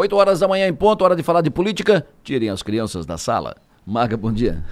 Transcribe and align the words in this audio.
8 0.00 0.16
horas 0.16 0.40
da 0.40 0.48
manhã 0.48 0.66
em 0.66 0.72
ponto, 0.72 1.04
hora 1.04 1.14
de 1.14 1.22
falar 1.22 1.42
de 1.42 1.50
política. 1.50 2.06
Tirem 2.24 2.48
as 2.48 2.62
crianças 2.62 3.04
da 3.04 3.18
sala. 3.18 3.54
Maga, 3.86 4.16
bom 4.16 4.32
dia. 4.32 4.64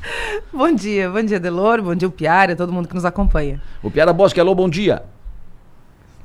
bom 0.52 0.70
dia, 0.74 1.08
bom 1.08 1.22
dia, 1.22 1.40
Delor, 1.40 1.80
bom 1.80 1.94
dia, 1.94 2.06
o 2.06 2.10
Piara, 2.10 2.54
todo 2.54 2.70
mundo 2.70 2.86
que 2.86 2.94
nos 2.94 3.06
acompanha. 3.06 3.62
O 3.82 3.90
Piara 3.90 4.12
Bosque, 4.12 4.38
alô, 4.38 4.54
bom 4.54 4.68
dia. 4.68 5.02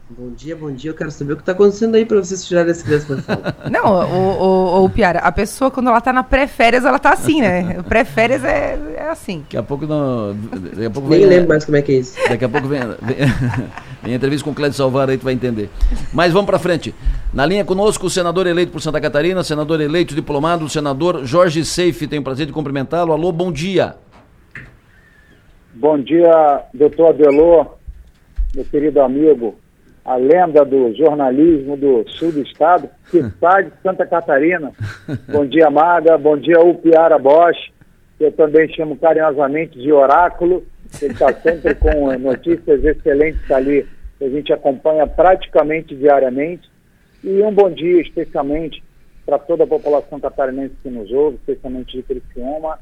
Bom 0.10 0.32
dia, 0.32 0.58
bom 0.58 0.74
dia. 0.74 0.90
Eu 0.90 0.96
quero 0.96 1.10
saber 1.10 1.34
o 1.34 1.36
que 1.38 1.44
está 1.44 1.54
acontecendo 1.54 1.96
aí 1.96 2.04
para 2.04 2.18
vocês 2.18 2.46
tirarem 2.46 2.72
esse 2.72 2.84
crianças 2.84 3.06
para 3.06 3.38
fora. 3.38 3.56
Não, 3.72 3.94
o, 3.94 4.82
o, 4.82 4.86
o 4.86 4.90
Piara, 4.90 5.20
a 5.20 5.32
pessoa 5.32 5.72
quando 5.72 5.88
ela 5.88 6.00
está 6.00 6.12
na 6.12 6.24
pré-férias, 6.24 6.84
ela 6.84 6.98
está 6.98 7.14
assim, 7.14 7.40
né? 7.40 7.82
Pré-férias 7.88 8.44
é, 8.44 8.78
é 8.98 9.10
assim. 9.10 9.40
Daqui 9.42 9.56
a 9.56 9.64
pouco 9.64 9.86
não. 9.86 10.36
Daqui 10.36 10.86
a 10.86 10.90
pouco 10.90 11.08
Nem 11.08 11.20
vem, 11.20 11.30
lembro 11.30 11.50
mais 11.50 11.64
como 11.64 11.78
é 11.78 11.82
que 11.82 11.94
é 11.94 11.96
isso. 11.96 12.18
Daqui 12.28 12.44
a 12.44 12.50
pouco 12.50 12.68
vem, 12.68 12.82
vem, 12.82 13.18
vem 14.04 14.14
entrevista 14.14 14.44
com 14.44 14.52
o 14.52 14.56
Clédio 14.56 14.78
Salvar 14.78 15.10
aí, 15.10 15.18
tu 15.18 15.24
vai 15.24 15.34
entender. 15.34 15.70
Mas 16.14 16.32
vamos 16.32 16.48
para 16.48 16.60
frente. 16.60 16.94
Na 17.34 17.46
linha 17.46 17.66
conosco, 17.66 18.08
o 18.08 18.10
senador 18.10 18.48
eleito 18.48 18.72
por 18.72 18.82
Santa 18.82 19.00
Catarina, 19.00 19.44
senador 19.44 19.82
eleito 19.82 20.16
diplomado, 20.16 20.66
o 20.66 20.70
senador 20.70 21.26
Jorge 21.26 21.64
Seife. 21.66 22.08
Tenho 22.08 22.22
o 22.22 22.26
prazer 22.26 22.46
de 22.46 22.54
cumprimentá-lo. 22.54 23.12
Alô, 23.12 23.32
bom 23.32 23.52
dia. 23.52 23.96
Bom 25.74 25.98
dia, 26.00 26.64
doutor 26.74 27.10
Adelô, 27.10 27.66
meu 28.54 28.66
querido 28.66 29.02
amigo 29.02 29.56
a 30.10 30.16
lenda 30.16 30.66
do 30.66 30.92
jornalismo 30.96 31.78
do 31.78 32.04
sul 32.10 32.32
do 32.32 32.42
estado, 32.42 32.90
que 33.12 33.18
está 33.20 33.62
de 33.62 33.72
Santa 33.84 34.08
Catarina. 34.08 34.72
Bom 35.32 35.46
dia, 35.46 35.70
Maga. 35.70 36.18
Bom 36.18 36.36
dia, 36.36 36.60
Upiara 36.60 37.20
Bosch. 37.20 37.72
Eu 38.20 38.32
também 38.32 38.68
chamo 38.74 38.98
carinhosamente 38.98 39.78
de 39.78 39.92
Oráculo. 39.92 40.64
Ele 41.02 41.14
está 41.14 41.34
sempre 41.42 41.76
com 41.76 42.18
notícias 42.18 42.84
excelentes 42.84 43.50
ali, 43.52 43.88
que 44.18 44.26
a 44.26 44.30
gente 44.30 44.52
acompanha 44.52 45.08
praticamente 45.08 45.96
diariamente. 45.96 46.70
E 47.24 47.42
um 47.42 47.54
bom 47.54 47.70
dia 47.70 48.02
especialmente 48.02 48.84
para 49.26 49.40
toda 49.40 49.64
a 49.64 49.68
população 49.68 50.20
catarinense 50.20 50.76
que 50.82 50.90
nos 50.90 51.12
ouve, 51.12 51.38
especialmente 51.38 51.98
de 51.98 52.04
Criciúma 52.04 52.80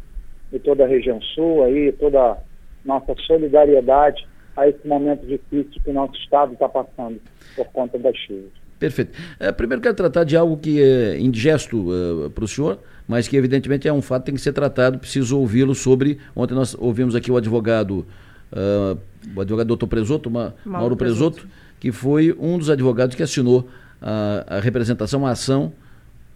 e 0.52 0.60
toda 0.60 0.86
a 0.86 0.88
região 0.88 1.22
sul 1.22 1.64
aí, 1.64 1.92
toda 1.92 2.20
a 2.20 2.38
nossa 2.86 3.14
solidariedade 3.26 4.26
a 4.56 4.68
esse 4.68 4.88
momento 4.88 5.26
difícil 5.26 5.82
que 5.84 5.90
o 5.90 5.94
nosso 5.94 6.16
Estado 6.16 6.54
está 6.54 6.70
passando 6.70 7.22
por 7.56 7.66
conta 7.68 8.00
das 8.00 8.16
chuvas. 8.18 8.67
Perfeito. 8.80 9.12
É, 9.40 9.52
primeiro 9.52 9.82
quero 9.82 9.96
tratar 9.96 10.24
de 10.24 10.38
algo 10.38 10.58
que 10.58 10.82
é 10.82 11.20
indigesto 11.20 11.90
uh, 11.90 12.30
para 12.30 12.44
o 12.44 12.48
senhor, 12.48 12.80
mas 13.08 13.28
que 13.28 13.36
evidentemente 13.36 13.88
é 13.88 13.94
um 13.94 14.02
fato 14.02 14.24
que 14.24 14.26
tem 14.28 14.36
que 14.36 14.42
ser 14.42 14.54
tratado, 14.54 15.00
preciso 15.00 15.40
ouvi-lo 15.40 15.74
sobre. 15.74 16.20
Ontem 16.36 16.54
nós 16.54 16.76
ouvimos 16.78 17.16
aqui 17.16 17.32
o 17.32 17.38
advogado, 17.38 18.06
uh, 18.52 18.98
o 19.36 19.42
advogado 19.42 19.68
doutor 19.68 19.88
Presoto, 19.88 20.30
Ma, 20.30 20.54
Mauro, 20.64 20.80
Mauro 20.80 20.96
Presoto, 20.96 21.42
Presoto, 21.42 21.54
que 21.80 21.92
foi 21.92 22.36
um 22.40 22.58
dos 22.58 22.70
advogados 22.70 23.16
que 23.16 23.24
assinou 23.24 23.68
a, 24.02 24.58
a 24.58 24.60
representação, 24.60 25.26
a 25.26 25.32
ação 25.32 25.74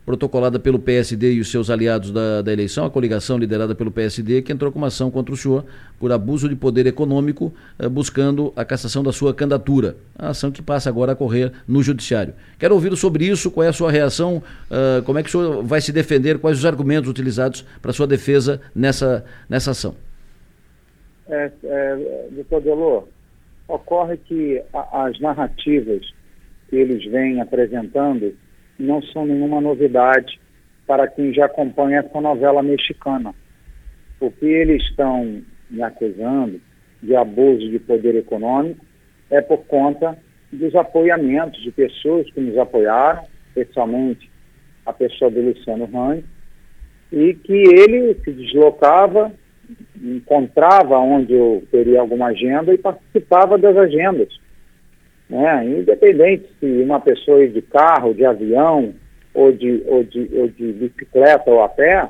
protocolada 0.06 0.60
pelo 0.60 0.80
PSD 0.80 1.34
e 1.34 1.40
os 1.40 1.52
seus 1.52 1.70
aliados 1.70 2.12
da, 2.12 2.42
da, 2.42 2.52
eleição, 2.52 2.86
a 2.86 2.90
coligação 2.90 3.38
liderada 3.38 3.76
pelo 3.76 3.92
PSD, 3.92 4.42
que 4.42 4.52
entrou 4.52 4.72
com 4.72 4.80
uma 4.80 4.88
ação 4.88 5.12
contra 5.12 5.34
o 5.34 5.38
senhor 5.38 5.66
por 6.00 6.12
abuso 6.12 6.50
de 6.50 6.56
poder 6.56 6.88
econômico, 6.88 7.54
eh, 7.78 7.88
buscando 7.88 8.52
a 8.56 8.66
cassação 8.66 9.04
da 9.04 9.12
sua 9.12 9.34
candidatura. 9.34 9.96
A 10.18 10.30
ação 10.30 10.52
que 10.52 10.62
passa 10.62 10.90
agora 10.90 11.12
a 11.12 11.16
correr 11.16 11.52
no 11.68 11.84
Judiciário. 11.84 12.34
Quero 12.58 12.74
ouvir 12.74 12.96
sobre 12.98 13.26
isso, 13.26 13.52
qual 13.52 13.64
é 13.64 13.70
a 13.70 13.74
sua 13.74 13.92
reação, 13.92 14.38
uh, 14.70 15.04
como 15.04 15.20
é 15.20 15.24
que 15.24 15.30
o 15.30 15.32
senhor 15.32 15.64
vai 15.64 15.80
se 15.80 15.92
defender, 15.92 16.40
quais 16.40 16.58
os 16.58 16.66
argumentos 16.66 17.10
utilizados 17.10 17.64
para 17.82 17.94
sua 17.94 18.08
defesa 18.08 18.60
nessa, 18.76 19.24
nessa 19.48 19.72
ação. 19.72 19.96
É, 21.30 21.52
é, 21.64 22.28
doutor 22.32 22.62
Delô, 22.62 23.08
ocorre 23.68 24.18
que 24.18 24.62
a, 24.74 25.06
as 25.06 25.20
narrativas 25.20 26.02
que 26.70 26.76
eles 26.76 27.06
vêm 27.06 27.40
apresentando 27.40 28.34
não 28.82 29.02
são 29.02 29.26
nenhuma 29.26 29.62
novidade 29.62 30.40
para 30.88 31.08
quem 31.08 31.34
já 31.34 31.46
acompanha 31.46 32.00
essa 32.00 32.20
novela 32.20 32.62
mexicana. 32.62 33.34
O 34.20 34.30
que 34.32 34.46
eles 34.46 34.82
estão 34.84 35.42
me 35.70 35.82
acusando 35.82 36.60
de 37.02 37.16
abuso 37.16 37.70
de 37.70 37.80
poder 37.80 38.16
econômico 38.16 38.86
é 39.30 39.42
por 39.42 39.60
conta 39.66 40.18
dos 40.52 40.76
apoiamentos 40.76 41.62
de 41.62 41.72
pessoas 41.72 42.30
que 42.32 42.42
nos 42.42 42.58
apoiaram, 42.58 43.24
especialmente 43.48 44.30
a 44.86 44.92
pessoa 44.92 45.32
do 45.32 45.42
Luciano 45.42 45.86
Rang, 45.86 46.24
e 47.12 47.34
que 47.34 47.54
ele 47.54 48.16
se 48.24 48.32
deslocava, 48.32 49.32
encontrava 50.02 50.98
onde 50.98 51.34
eu 51.34 51.64
teria 51.72 52.02
alguma 52.02 52.28
agenda 52.28 52.74
e 52.74 52.78
participava 52.78 53.58
das 53.58 53.78
agendas 53.78 54.42
né? 55.32 55.66
independente 55.66 56.46
se 56.60 56.66
uma 56.66 57.00
pessoa 57.00 57.44
ir 57.44 57.52
de 57.52 57.62
carro, 57.62 58.14
de 58.14 58.26
avião, 58.26 58.94
ou 59.34 59.52
de, 59.52 59.82
ou 59.88 60.04
de, 60.04 60.30
ou 60.34 60.48
de 60.50 60.74
bicicleta 60.74 61.50
ou 61.50 61.64
a 61.64 61.70
pé, 61.70 62.10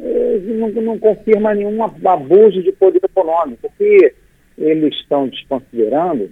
não, 0.00 0.70
não 0.70 0.98
confirma 0.98 1.54
nenhum 1.54 1.82
abuso 1.82 2.62
de 2.62 2.72
poder 2.72 3.00
econômico. 3.04 3.66
O 3.66 3.70
que 3.76 4.14
eles 4.56 4.94
estão 4.94 5.28
desconsiderando 5.28 6.30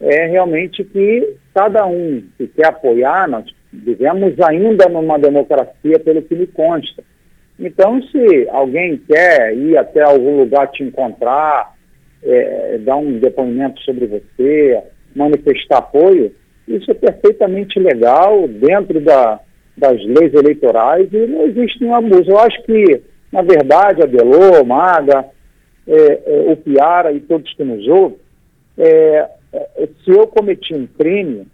é 0.00 0.26
realmente 0.26 0.84
que 0.84 1.34
cada 1.52 1.84
um 1.86 2.22
que 2.38 2.46
quer 2.46 2.68
apoiar, 2.68 3.28
nós 3.28 3.44
vivemos 3.72 4.40
ainda 4.40 4.88
numa 4.88 5.18
democracia, 5.18 5.98
pelo 5.98 6.22
que 6.22 6.36
me 6.36 6.46
consta. 6.46 7.02
Então, 7.58 8.00
se 8.02 8.48
alguém 8.50 8.96
quer 8.96 9.56
ir 9.56 9.76
até 9.76 10.02
algum 10.02 10.38
lugar 10.38 10.70
te 10.70 10.82
encontrar, 10.82 11.74
é, 12.22 12.78
dar 12.78 12.96
um 12.96 13.18
depoimento 13.18 13.80
sobre 13.82 14.06
você, 14.06 14.82
manifestar 15.14 15.78
apoio, 15.78 16.34
isso 16.66 16.90
é 16.90 16.94
perfeitamente 16.94 17.78
legal 17.78 18.48
dentro 18.48 19.00
da, 19.00 19.40
das 19.76 20.02
leis 20.04 20.32
eleitorais 20.32 21.12
e 21.12 21.26
não 21.26 21.46
existe 21.46 21.80
nenhum 21.80 21.94
abuso. 21.94 22.30
Eu 22.30 22.38
acho 22.38 22.62
que, 22.62 23.02
na 23.30 23.42
verdade, 23.42 24.02
a 24.02 24.64
Maga, 24.64 25.26
é, 25.86 25.92
é, 26.26 26.52
o 26.52 26.56
Piara 26.56 27.12
e 27.12 27.20
todos 27.20 27.52
que 27.54 27.62
nos 27.62 27.86
ouvem, 27.86 28.18
é, 28.78 29.28
é, 29.52 29.88
se 30.04 30.10
eu 30.10 30.26
cometi 30.26 30.74
um 30.74 30.86
crime, 30.86 31.46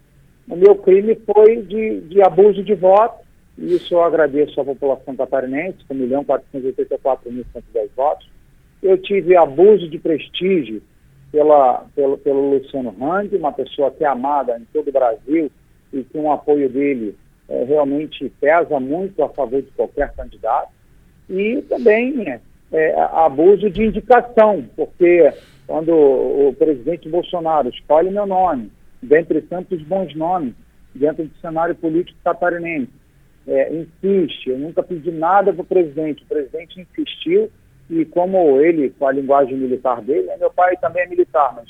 o 0.47 0.55
meu 0.55 0.75
crime 0.75 1.17
foi 1.25 1.57
de, 1.57 2.01
de 2.01 2.21
abuso 2.21 2.63
de 2.63 2.73
voto, 2.73 3.21
e 3.57 3.75
isso 3.75 3.93
eu 3.93 4.03
agradeço 4.03 4.59
à 4.59 4.65
população 4.65 5.15
catarinense, 5.15 5.77
com 5.87 5.95
1.484.110 5.95 7.89
votos. 7.95 8.29
Eu 8.81 8.97
tive 8.97 9.35
abuso 9.35 9.87
de 9.87 9.99
prestígio 9.99 10.81
pela, 11.31 11.85
pelo, 11.95 12.17
pelo 12.17 12.51
Luciano 12.51 12.95
Hang, 13.01 13.35
uma 13.35 13.51
pessoa 13.51 13.91
que 13.91 14.03
é 14.03 14.07
amada 14.07 14.57
em 14.57 14.65
todo 14.73 14.89
o 14.89 14.91
Brasil 14.91 15.49
e 15.93 16.03
que 16.03 16.17
um 16.17 16.31
apoio 16.31 16.69
dele 16.69 17.15
é, 17.47 17.63
realmente 17.63 18.31
pesa 18.39 18.79
muito 18.79 19.23
a 19.23 19.29
favor 19.29 19.61
de 19.61 19.71
qualquer 19.71 20.13
candidato. 20.13 20.69
E 21.29 21.61
também 21.63 22.29
é, 22.29 22.39
é, 22.71 22.99
abuso 22.99 23.69
de 23.69 23.83
indicação, 23.83 24.65
porque 24.75 25.31
quando 25.65 25.93
o 25.93 26.53
presidente 26.57 27.07
Bolsonaro 27.07 27.69
escolhe 27.69 28.09
meu 28.09 28.25
nome, 28.25 28.71
dentre 29.01 29.41
tantos 29.41 29.81
bons 29.83 30.13
nomes, 30.15 30.53
dentro 30.93 31.23
do 31.23 31.35
cenário 31.37 31.75
político 31.75 32.17
catarinense, 32.23 32.91
é, 33.47 33.73
insiste, 33.73 34.49
eu 34.49 34.59
nunca 34.59 34.83
pedi 34.83 35.11
nada 35.11 35.51
para 35.53 35.61
o 35.61 35.65
presidente, 35.65 36.23
o 36.23 36.27
presidente 36.27 36.79
insistiu 36.81 37.49
e 37.91 38.05
como 38.05 38.59
ele, 38.61 38.89
com 38.91 39.05
a 39.05 39.11
linguagem 39.11 39.57
militar 39.57 40.01
dele, 40.01 40.27
né, 40.27 40.37
meu 40.37 40.49
pai 40.49 40.77
também 40.77 41.03
é 41.03 41.07
militar, 41.07 41.53
mas 41.55 41.67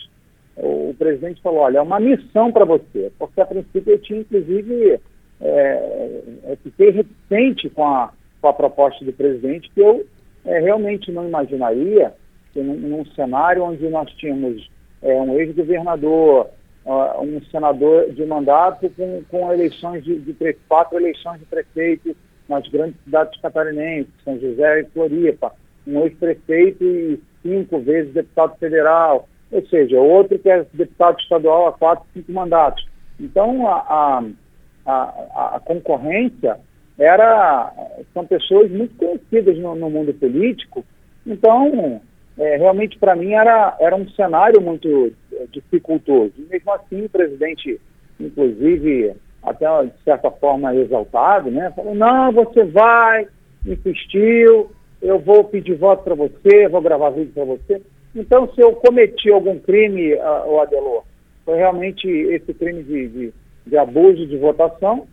o 0.55 0.93
presidente 0.97 1.41
falou, 1.41 1.61
olha, 1.61 1.79
é 1.79 1.81
uma 1.81 1.99
missão 1.99 2.51
para 2.51 2.63
você, 2.63 3.11
porque 3.17 3.41
a 3.41 3.45
princípio 3.45 3.93
eu 3.93 3.99
tinha, 3.99 4.19
inclusive, 4.19 4.99
é, 5.41 6.21
eu 6.43 6.57
fiquei 6.57 6.91
reticente 6.91 7.69
com 7.71 7.83
a, 7.83 8.13
com 8.39 8.47
a 8.47 8.53
proposta 8.53 9.03
do 9.03 9.11
presidente, 9.11 9.71
que 9.71 9.81
eu 9.81 10.05
é, 10.45 10.59
realmente 10.59 11.11
não 11.11 11.27
imaginaria 11.27 12.13
que 12.53 12.61
num, 12.61 12.75
num, 12.75 13.05
cenário 13.15 13.63
onde 13.63 13.87
nós 13.89 14.11
tínhamos 14.11 14.69
é, 15.01 15.13
um 15.19 15.39
ex-governador, 15.39 16.49
uh, 16.85 17.21
um 17.21 17.41
senador 17.45 18.11
de 18.11 18.25
mandato 18.25 18.89
com, 18.91 19.23
com 19.29 19.53
eleições 19.53 20.03
de, 20.03 20.19
de 20.19 20.53
quatro 20.67 20.99
eleições 20.99 21.39
de 21.39 21.45
prefeito 21.45 22.15
nas 22.47 22.67
grandes 22.67 23.01
cidades 23.03 23.39
catarinenses, 23.39 24.11
São 24.23 24.37
José 24.39 24.81
e 24.81 24.85
Floripa, 24.85 25.53
um 25.87 26.03
ex-prefeito 26.03 26.83
e 26.83 27.19
cinco 27.41 27.79
vezes 27.79 28.13
deputado 28.13 28.57
federal, 28.57 29.27
ou 29.51 29.65
seja, 29.67 29.99
outro 29.99 30.39
que 30.39 30.49
é 30.49 30.65
deputado 30.73 31.19
estadual 31.19 31.67
há 31.67 31.73
quatro, 31.73 32.05
cinco 32.13 32.31
mandatos. 32.31 32.87
Então, 33.19 33.67
a, 33.67 33.79
a, 33.79 34.23
a, 34.85 35.55
a 35.55 35.59
concorrência 35.59 36.57
era, 36.97 37.71
são 38.13 38.25
pessoas 38.25 38.71
muito 38.71 38.95
conhecidas 38.95 39.57
no, 39.57 39.75
no 39.75 39.89
mundo 39.89 40.13
político, 40.13 40.85
então, 41.25 42.01
é, 42.37 42.57
realmente 42.57 42.97
para 42.97 43.15
mim 43.15 43.33
era, 43.33 43.75
era 43.79 43.95
um 43.95 44.07
cenário 44.09 44.61
muito 44.61 45.13
dificultoso. 45.51 46.33
E 46.37 46.41
mesmo 46.41 46.71
assim, 46.73 47.05
o 47.05 47.09
presidente, 47.09 47.79
inclusive, 48.19 49.15
até 49.43 49.65
de 49.83 50.03
certa 50.03 50.31
forma 50.31 50.75
exaltado, 50.75 51.51
né, 51.51 51.71
falou, 51.75 51.95
não, 51.95 52.31
você 52.31 52.63
vai, 52.63 53.27
insistiu, 53.65 54.71
eu 55.01 55.19
vou 55.19 55.43
pedir 55.43 55.75
voto 55.75 56.03
para 56.03 56.15
você, 56.15 56.67
vou 56.67 56.81
gravar 56.81 57.09
vídeo 57.09 57.31
para 57.33 57.45
você. 57.45 57.81
Então, 58.15 58.51
se 58.53 58.61
eu 58.61 58.73
cometi 58.73 59.31
algum 59.31 59.57
crime, 59.57 60.13
o 60.15 60.59
Adelor, 60.59 61.03
foi 61.45 61.57
realmente 61.57 62.07
esse 62.07 62.53
crime 62.53 62.83
de, 62.83 63.07
de, 63.07 63.33
de 63.65 63.77
abuso 63.77 64.27
de 64.27 64.37
votação. 64.37 65.07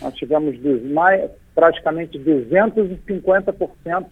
Nós 0.00 0.14
tivemos 0.14 0.58
dos 0.58 0.82
mais, 0.82 1.30
praticamente 1.54 2.18
250% 2.18 4.06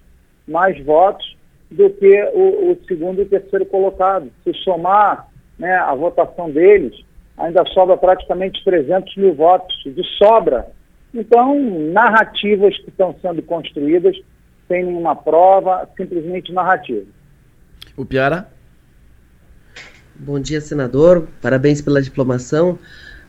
mais 0.46 0.78
votos 0.84 1.36
do 1.70 1.88
que 1.90 2.22
o, 2.34 2.72
o, 2.72 2.78
segundo 2.86 3.22
e 3.22 3.26
terceiro 3.26 3.64
colocado. 3.64 4.30
Se 4.44 4.52
somar 4.62 5.28
né, 5.58 5.74
a 5.74 5.94
votação 5.94 6.50
deles, 6.50 7.02
ainda 7.38 7.64
sobra 7.66 7.96
praticamente 7.96 8.62
300 8.64 9.16
mil 9.16 9.34
votos 9.34 9.74
de 9.84 10.02
sobra. 10.18 10.66
Então, 11.14 11.58
narrativas 11.92 12.76
que 12.78 12.90
estão 12.90 13.14
sendo 13.22 13.42
construídas 13.42 14.16
sem 14.72 14.84
nenhuma 14.86 15.14
prova, 15.14 15.86
simplesmente 15.94 16.50
narrativa. 16.50 17.06
O 17.94 18.06
Piara? 18.06 18.48
Bom 20.14 20.40
dia, 20.40 20.62
senador. 20.62 21.28
Parabéns 21.42 21.82
pela 21.82 22.00
diplomação. 22.00 22.78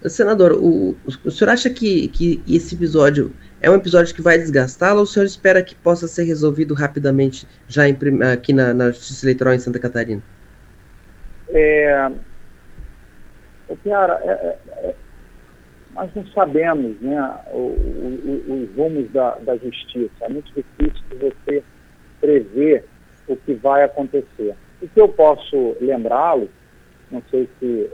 Senador, 0.08 0.54
o, 0.54 0.96
o 1.26 1.32
senhor 1.32 1.52
acha 1.52 1.70
que, 1.70 2.08
que 2.10 2.42
esse 2.48 2.76
episódio 2.76 3.34
é 3.62 3.70
um 3.70 3.76
episódio 3.76 4.16
que 4.16 4.22
vai 4.22 4.38
desgastá-lo 4.38 5.00
ou 5.00 5.04
o 5.04 5.08
senhor 5.08 5.26
espera 5.26 5.62
que 5.62 5.76
possa 5.76 6.08
ser 6.08 6.24
resolvido 6.24 6.74
rapidamente 6.74 7.46
já 7.68 7.88
em, 7.88 7.98
aqui 8.32 8.54
na, 8.54 8.74
na 8.74 8.92
Justiça 8.92 9.26
Eleitoral 9.26 9.54
em 9.54 9.60
Santa 9.60 9.80
Catarina? 9.80 10.22
É, 11.50 12.10
Piara, 13.84 14.20
é, 14.24 14.58
é, 14.88 14.96
nós 15.94 16.10
não 16.16 16.26
sabemos 16.28 17.00
né, 17.02 17.40
os 17.54 18.76
rumos 18.76 19.12
da, 19.12 19.36
da 19.40 19.56
justiça. 19.58 20.12
É 20.22 20.30
muito 20.30 20.52
difícil 20.54 21.04
você 21.20 21.64
prever 22.20 22.86
o 23.28 23.36
que 23.36 23.54
vai 23.54 23.84
acontecer. 23.84 24.56
O 24.82 24.88
que 24.88 25.00
eu 25.00 25.08
posso 25.10 25.78
lembrá-lo, 25.80 26.50
não 27.12 27.22
sei 27.30 27.48
se 27.60 27.90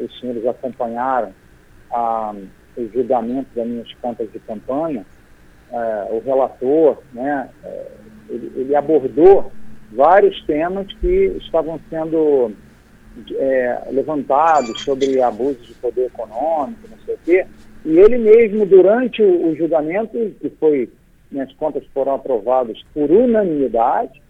os 0.00 0.20
senhores 0.20 0.46
acompanharam 0.46 1.32
a, 1.92 2.34
o 2.76 2.88
julgamento 2.88 3.48
das 3.54 3.66
minhas 3.66 3.92
contas 3.94 4.30
de 4.32 4.38
campanha, 4.40 5.04
é, 5.72 6.08
o 6.10 6.20
relator, 6.20 6.98
né, 7.12 7.48
é, 7.64 7.86
ele, 8.28 8.52
ele, 8.56 8.76
abordou 8.76 9.52
vários 9.92 10.40
temas 10.44 10.86
que 10.94 11.36
estavam 11.40 11.80
sendo 11.90 12.52
é, 13.32 13.88
levantados 13.90 14.80
sobre 14.82 15.20
abuso 15.20 15.60
de 15.60 15.74
poder 15.74 16.06
econômico, 16.06 16.88
não 16.88 16.98
sei 17.04 17.14
o 17.14 17.18
quê, 17.24 17.46
e 17.84 17.98
ele 17.98 18.18
mesmo, 18.18 18.66
durante 18.66 19.22
o, 19.22 19.48
o 19.48 19.56
julgamento, 19.56 20.18
que 20.40 20.50
foi, 20.50 20.90
minhas 21.30 21.52
contas 21.54 21.84
foram 21.94 22.14
aprovadas 22.14 22.78
por 22.92 23.10
unanimidade, 23.10 24.20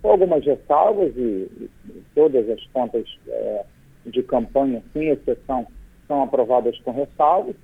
com 0.00 0.10
algumas 0.10 0.44
ressalvas, 0.44 1.12
e, 1.16 1.48
e 1.60 1.70
todas 2.14 2.48
as 2.48 2.64
contas 2.72 3.04
é, 3.28 3.64
de 4.06 4.22
campanha, 4.22 4.82
sem 4.92 5.08
exceção, 5.08 5.66
são 6.06 6.22
aprovadas 6.22 6.78
com 6.80 6.92
ressalvas, 6.92 7.54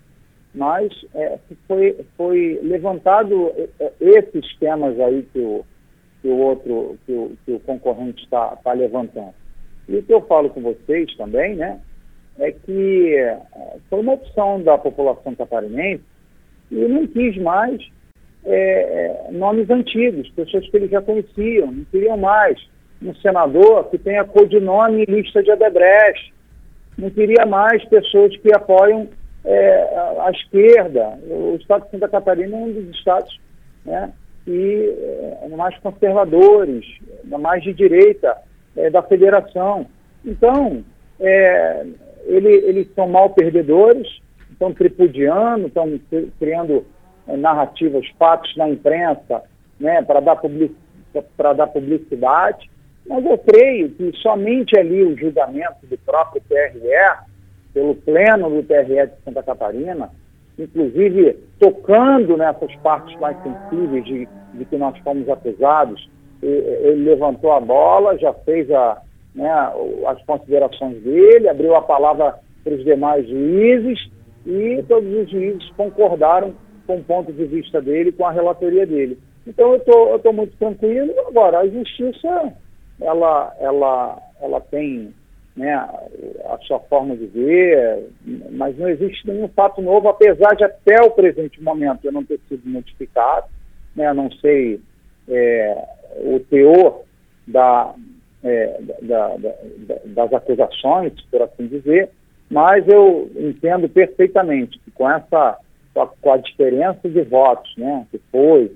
mas 0.55 0.91
é, 1.15 1.39
foi, 1.67 1.97
foi 2.17 2.59
levantado 2.63 3.53
é, 3.57 3.69
é, 3.79 3.93
esses 4.01 4.57
temas 4.59 4.99
aí 4.99 5.23
que 5.33 5.39
o, 5.39 5.65
que 6.23 6.29
o 6.29 6.37
outro, 6.39 6.99
que 7.05 7.13
o, 7.13 7.37
que 7.45 7.53
o 7.53 7.61
concorrente 7.61 8.25
está 8.25 8.57
tá 8.57 8.73
levantando. 8.73 9.35
E 9.89 9.97
o 9.97 10.03
que 10.03 10.13
eu 10.13 10.23
falo 10.23 10.51
com 10.51 10.61
vocês 10.61 11.15
também, 11.17 11.55
né, 11.55 11.81
é 12.39 12.51
que 12.51 13.15
é, 13.15 13.39
foi 13.89 14.01
uma 14.01 14.15
opção 14.15 14.61
da 14.63 14.77
população 14.77 15.35
catarinense 15.35 16.05
e 16.71 16.75
não 16.75 17.07
quis 17.07 17.37
mais 17.39 17.81
é, 18.45 19.29
nomes 19.33 19.71
antigos, 19.71 20.29
pessoas 20.31 20.69
que 20.69 20.77
eles 20.77 20.91
já 20.91 21.01
conheciam, 21.01 21.73
não 21.73 21.85
queriam 21.85 22.17
mais 22.17 22.59
um 23.03 23.15
senador 23.17 23.89
que 23.91 23.99
tenha 23.99 24.25
codinome 24.25 25.03
em 25.03 25.13
lista 25.13 25.43
de 25.43 25.51
Adebrecht, 25.51 26.33
não 26.97 27.11
queria 27.11 27.45
mais 27.45 27.85
pessoas 27.87 28.37
que 28.39 28.55
apoiam 28.55 29.09
é, 29.45 29.99
a 30.21 30.31
esquerda. 30.31 31.19
O 31.29 31.57
estado 31.61 31.85
de 31.85 31.91
Santa 31.91 32.09
Catarina 32.09 32.57
é 32.57 32.59
um 32.59 32.73
dos 32.73 32.97
estados 32.97 33.39
né, 33.85 34.13
e, 34.47 34.95
é, 35.43 35.49
mais 35.57 35.77
conservadores, 35.79 36.85
mais 37.25 37.63
de 37.63 37.73
direita 37.75 38.37
é, 38.77 38.91
da 38.91 39.03
federação. 39.03 39.87
Então, 40.25 40.85
é, 41.21 41.87
ele, 42.27 42.49
eles 42.49 42.93
são 42.95 43.09
mal 43.09 43.31
perdedores, 43.31 44.21
estão 44.51 44.73
tripudiando, 44.73 45.69
estão 45.69 45.99
criando 46.39 46.85
é, 47.27 47.37
narrativas, 47.37 48.07
fatos 48.19 48.55
na 48.57 48.69
imprensa 48.69 49.43
né, 49.79 50.03
para 50.03 50.21
dar, 50.21 50.37
public, 50.37 50.75
dar 51.57 51.67
publicidade. 51.69 52.71
Mas 53.09 53.25
eu 53.25 53.39
creio 53.39 53.91
que 53.91 54.13
somente 54.19 54.77
ali 54.79 55.05
o 55.05 55.17
julgamento 55.17 55.87
do 55.87 55.97
próprio 55.99 56.43
TRE, 56.49 57.25
pelo 57.73 57.95
pleno 57.95 58.51
do 58.51 58.63
TRE 58.63 59.07
de 59.07 59.23
Santa 59.25 59.43
Catarina, 59.43 60.11
inclusive 60.59 61.39
tocando 61.59 62.37
nessas 62.37 62.75
partes 62.77 63.19
mais 63.21 63.37
sensíveis 63.43 64.05
de, 64.05 64.29
de 64.55 64.65
que 64.65 64.77
nós 64.77 64.99
fomos 64.99 65.29
acusados, 65.29 66.09
ele 66.43 67.05
levantou 67.05 67.53
a 67.53 67.61
bola, 67.61 68.19
já 68.19 68.33
fez 68.33 68.71
a, 68.71 69.01
né, 69.35 69.51
as 70.07 70.23
considerações 70.25 71.03
dele, 71.03 71.49
abriu 71.49 71.75
a 71.75 71.83
palavra 71.83 72.39
para 72.63 72.75
os 72.75 72.85
demais 72.85 73.29
juízes 73.29 74.11
e 74.45 74.83
todos 74.89 75.13
os 75.13 75.31
juízes 75.31 75.69
concordaram 75.77 76.55
com 76.87 76.97
o 76.97 77.05
ponto 77.05 77.33
de 77.33 77.45
vista 77.45 77.81
dele, 77.81 78.13
com 78.13 78.25
a 78.25 78.33
relatoria 78.33 78.87
dele. 78.87 79.19
Então 79.47 79.73
eu 79.73 80.17
estou 80.17 80.33
muito 80.33 80.57
tranquilo. 80.57 81.13
Agora, 81.29 81.61
a 81.61 81.69
justiça 81.69 82.53
ela, 83.01 83.55
ela, 83.61 84.19
ela 84.41 84.61
tem 84.61 85.13
né, 85.57 85.75
a 85.75 86.59
sua 86.67 86.79
forma 86.81 87.17
de 87.17 87.27
ver, 87.27 88.09
mas 88.53 88.77
não 88.77 88.89
existe 88.89 89.27
nenhum 89.27 89.49
fato 89.49 89.81
novo, 89.81 90.09
apesar 90.09 90.55
de 90.55 90.65
até 90.65 91.01
o 91.03 91.11
presente 91.11 91.63
momento 91.63 92.05
eu 92.05 92.13
não 92.13 92.25
ter 92.25 92.39
sido 92.49 92.69
notificado, 92.69 93.47
né, 93.95 94.13
não 94.13 94.31
sei 94.33 94.81
é, 95.29 95.85
o 96.19 96.41
teor 96.41 97.03
da, 97.47 97.95
é, 98.43 98.81
da, 99.03 99.37
da, 99.37 99.55
das 100.05 100.33
acusações, 100.33 101.13
por 101.31 101.43
assim 101.43 101.67
dizer, 101.67 102.11
mas 102.51 102.87
eu 102.87 103.31
entendo 103.37 103.89
perfeitamente 103.89 104.79
que 104.79 104.91
com 104.91 105.11
essa 105.11 105.59
com 106.21 106.31
a 106.31 106.37
diferença 106.37 107.09
de 107.09 107.23
votos 107.23 107.75
né, 107.79 108.07
que 108.11 108.21
foi 108.31 108.71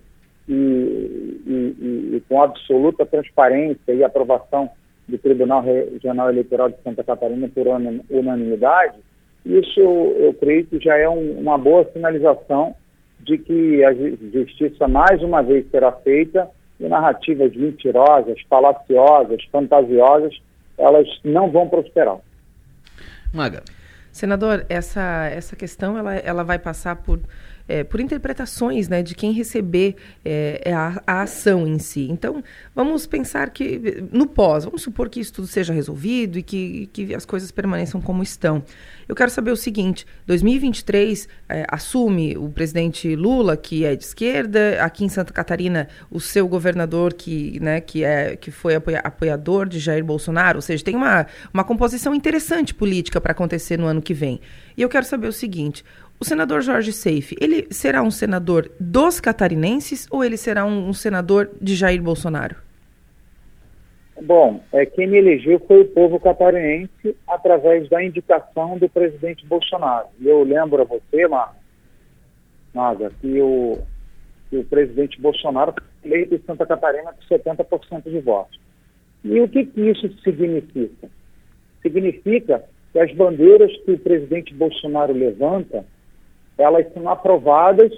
e, 0.49 0.53
e, 0.53 2.17
e, 2.17 2.23
com 2.27 2.43
absoluta 2.43 3.05
transparência 3.05 3.93
e 3.93 4.03
aprovação 4.03 4.71
do 5.07 5.19
Tribunal 5.19 5.63
Regional 5.63 6.31
Eleitoral 6.31 6.71
de 6.71 6.83
Santa 6.83 7.05
Catarina 7.05 7.49
por 7.49 7.67
unanimidade, 8.11 8.99
isso 9.45 9.81
eu 9.81 10.35
creio 10.35 10.67
que 10.67 10.79
já 10.79 10.97
é 10.97 11.09
um, 11.09 11.39
uma 11.39 11.59
boa 11.59 11.85
sinalização 11.93 12.75
de 13.23 13.39
que 13.39 13.85
a 13.85 13.93
justiça 14.33 14.89
mais 14.89 15.23
uma 15.23 15.43
vez 15.43 15.69
será 15.71 15.93
feita 15.93 16.49
e 16.79 16.89
narrativas 16.89 17.55
mentirosas, 17.55 18.41
falaciosas, 18.49 19.45
fantasiosas, 19.53 20.41
elas 20.79 21.07
não 21.25 21.51
vão 21.51 21.69
prosperar. 21.69 22.19
Maga. 23.33 23.63
Senador, 24.11 24.67
essa, 24.69 25.29
essa 25.33 25.55
questão 25.55 25.97
ela, 25.97 26.15
ela 26.15 26.43
vai 26.43 26.59
passar 26.59 26.97
por 26.97 27.21
é, 27.71 27.85
por 27.85 28.01
interpretações 28.01 28.89
né, 28.89 29.01
de 29.01 29.15
quem 29.15 29.33
receber 29.33 29.95
é, 30.25 30.61
é, 30.65 30.75
a, 30.75 31.01
a, 31.07 31.23
ação 31.23 31.69
em 31.69 31.79
si. 31.79 32.09
Então, 32.11 32.43
vamos 32.75 33.07
pensar 33.07 33.51
que 33.51 34.03
no 34.11 34.27
pós, 34.27 34.65
vamos 34.65 34.83
supor 34.83 35.09
que 35.09 35.21
isso 35.21 35.33
tudo 35.33 35.47
seja 35.47 35.73
resolvido 35.73 36.37
e 36.37 36.43
que, 36.43 36.91
que 36.93 37.15
as 37.15 37.25
coisas 37.25 37.53
permaneçam 37.53 38.01
como 38.01 38.25
estão. 38.25 38.65
Eu 39.09 39.15
quero 39.15 39.31
saber 39.31 39.53
o 39.53 39.57
seguinte: 39.57 40.05
2023 40.27 41.29
é, 41.49 41.65
assume 41.69 42.37
o 42.37 42.49
presidente 42.49 43.15
Lula, 43.15 43.57
que 43.57 43.85
é 43.85 43.95
de 43.95 44.05
esquerda, 44.05 44.83
aqui 44.83 45.05
em 45.05 45.09
Santa 45.09 45.33
Catarina, 45.33 45.89
o 46.11 46.19
seu 46.19 46.49
governador, 46.49 47.15
que, 47.15 47.61
né, 47.61 47.81
que, 47.81 48.03
é, 48.03 48.35
que 48.35 48.51
foi 48.51 48.75
apoia, 48.75 48.99
apoiador 48.99 49.69
de 49.69 49.79
Jair 49.79 50.05
Bolsonaro, 50.05 50.59
ou 50.59 50.63
seja, 50.63 50.83
tem 50.83 50.97
uma, 50.97 51.25
uma 51.55 51.63
composição 51.63 52.13
interessante 52.13 52.75
política 52.75 53.21
para 53.21 53.31
acontecer 53.31 53.79
no 53.79 53.87
ano 53.87 54.03
que 54.03 54.13
vem. 54.13 54.41
E 54.77 54.83
eu 54.83 54.89
quero 54.89 55.07
saber 55.07 55.29
o 55.29 55.33
seguinte: 55.33 55.85
o 56.21 56.25
senador 56.25 56.61
Jorge 56.61 56.93
Seife, 56.93 57.35
ele 57.41 57.67
será 57.71 58.03
um 58.03 58.11
senador 58.11 58.71
dos 58.79 59.19
catarinenses 59.19 60.07
ou 60.11 60.23
ele 60.23 60.37
será 60.37 60.67
um, 60.67 60.89
um, 60.89 60.93
senador 60.93 61.51
de 61.61 61.75
Jair 61.75 62.03
Bolsonaro? 62.03 62.57
Bom, 64.23 64.63
é, 64.71 64.85
quem 64.85 65.07
me 65.07 65.17
elegeu 65.17 65.59
foi 65.61 65.81
o 65.81 65.89
povo 65.89 66.21
catarinense 66.21 67.17
através 67.27 67.89
da 67.89 68.05
indicação 68.05 68.77
do 68.77 68.87
presidente 68.87 69.47
Bolsonaro. 69.47 70.09
E 70.21 70.29
eu 70.29 70.43
lembro 70.43 70.83
a 70.83 70.85
você, 70.85 71.27
Maga, 72.75 73.11
que 73.19 73.41
o, 73.41 73.79
que 74.51 74.59
o 74.59 74.65
presidente 74.65 75.19
Bolsonaro 75.19 75.73
foi 75.73 76.11
eleito 76.13 76.35
em 76.35 76.43
Santa 76.47 76.67
Catarina 76.67 77.15
com 77.15 77.35
70% 77.35 78.11
de 78.11 78.21
votos. 78.21 78.61
E 79.25 79.41
o 79.41 79.49
que, 79.49 79.65
que 79.65 79.81
isso 79.89 80.07
significa? 80.23 81.09
Significa 81.81 82.63
que 82.93 82.99
as 82.99 83.11
bandeiras 83.15 83.75
que 83.85 83.93
o 83.93 83.99
presidente 83.99 84.53
Bolsonaro 84.53 85.15
levanta 85.15 85.83
elas 86.61 86.93
são 86.93 87.09
aprovadas 87.09 87.93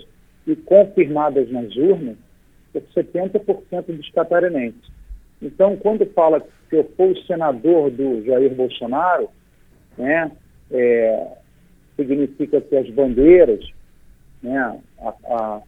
e 0.47 0.55
confirmadas 0.57 1.51
nas 1.51 1.75
urnas 1.77 2.17
por 2.73 2.83
70% 2.95 3.87
dos 3.89 4.11
catarinenses. 4.11 4.91
Então, 5.41 5.77
quando 5.77 6.07
fala 6.07 6.41
que 6.71 6.77
eu 6.77 6.89
o 6.97 7.17
senador 7.27 7.91
do 7.91 8.25
Jair 8.25 8.55
Bolsonaro, 8.55 9.29
né, 9.99 10.31
é, 10.71 11.27
significa 11.97 12.61
que 12.61 12.77
as 12.77 12.89
bandeiras, 12.91 13.69
né, 14.43 14.81
a, 15.01 15.15
a, 15.25 15.63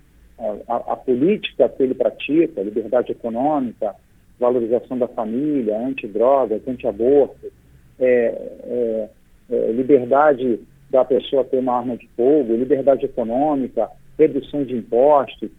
a, 0.69 0.77
a 0.93 0.97
política 0.97 1.69
que 1.69 1.83
ele 1.83 1.95
pratica, 1.95 2.63
liberdade 2.63 3.13
econômica, 3.13 3.95
valorização 4.39 4.97
da 4.97 5.09
família, 5.09 5.79
antidrogas, 5.79 6.63
anti-aborto, 6.67 7.53
é, 7.99 8.07
é, 8.07 9.09
é, 9.51 9.73
liberdade 9.73 10.61
da 10.95 11.05
pessoa 11.05 11.43
ter 11.43 11.59
uma 11.59 11.77
arma 11.77 11.97
de 11.97 12.09
fogo, 12.17 12.55
liberdade 12.55 13.05
econômica, 13.05 13.91
redução 14.17 14.63
de 14.63 14.77
impostos, 14.77 15.51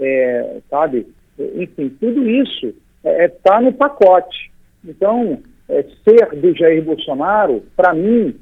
é, 0.00 0.56
sabe? 0.68 1.06
Enfim, 1.38 1.90
tudo 2.00 2.28
isso 2.28 2.74
está 3.04 3.10
é, 3.10 3.28
tá 3.28 3.60
no 3.60 3.72
pacote. 3.72 4.50
Então, 4.84 5.38
é, 5.68 5.84
ser 6.04 6.40
do 6.40 6.52
Jair 6.56 6.82
Bolsonaro, 6.82 7.62
para 7.76 7.94
mim, 7.94 8.34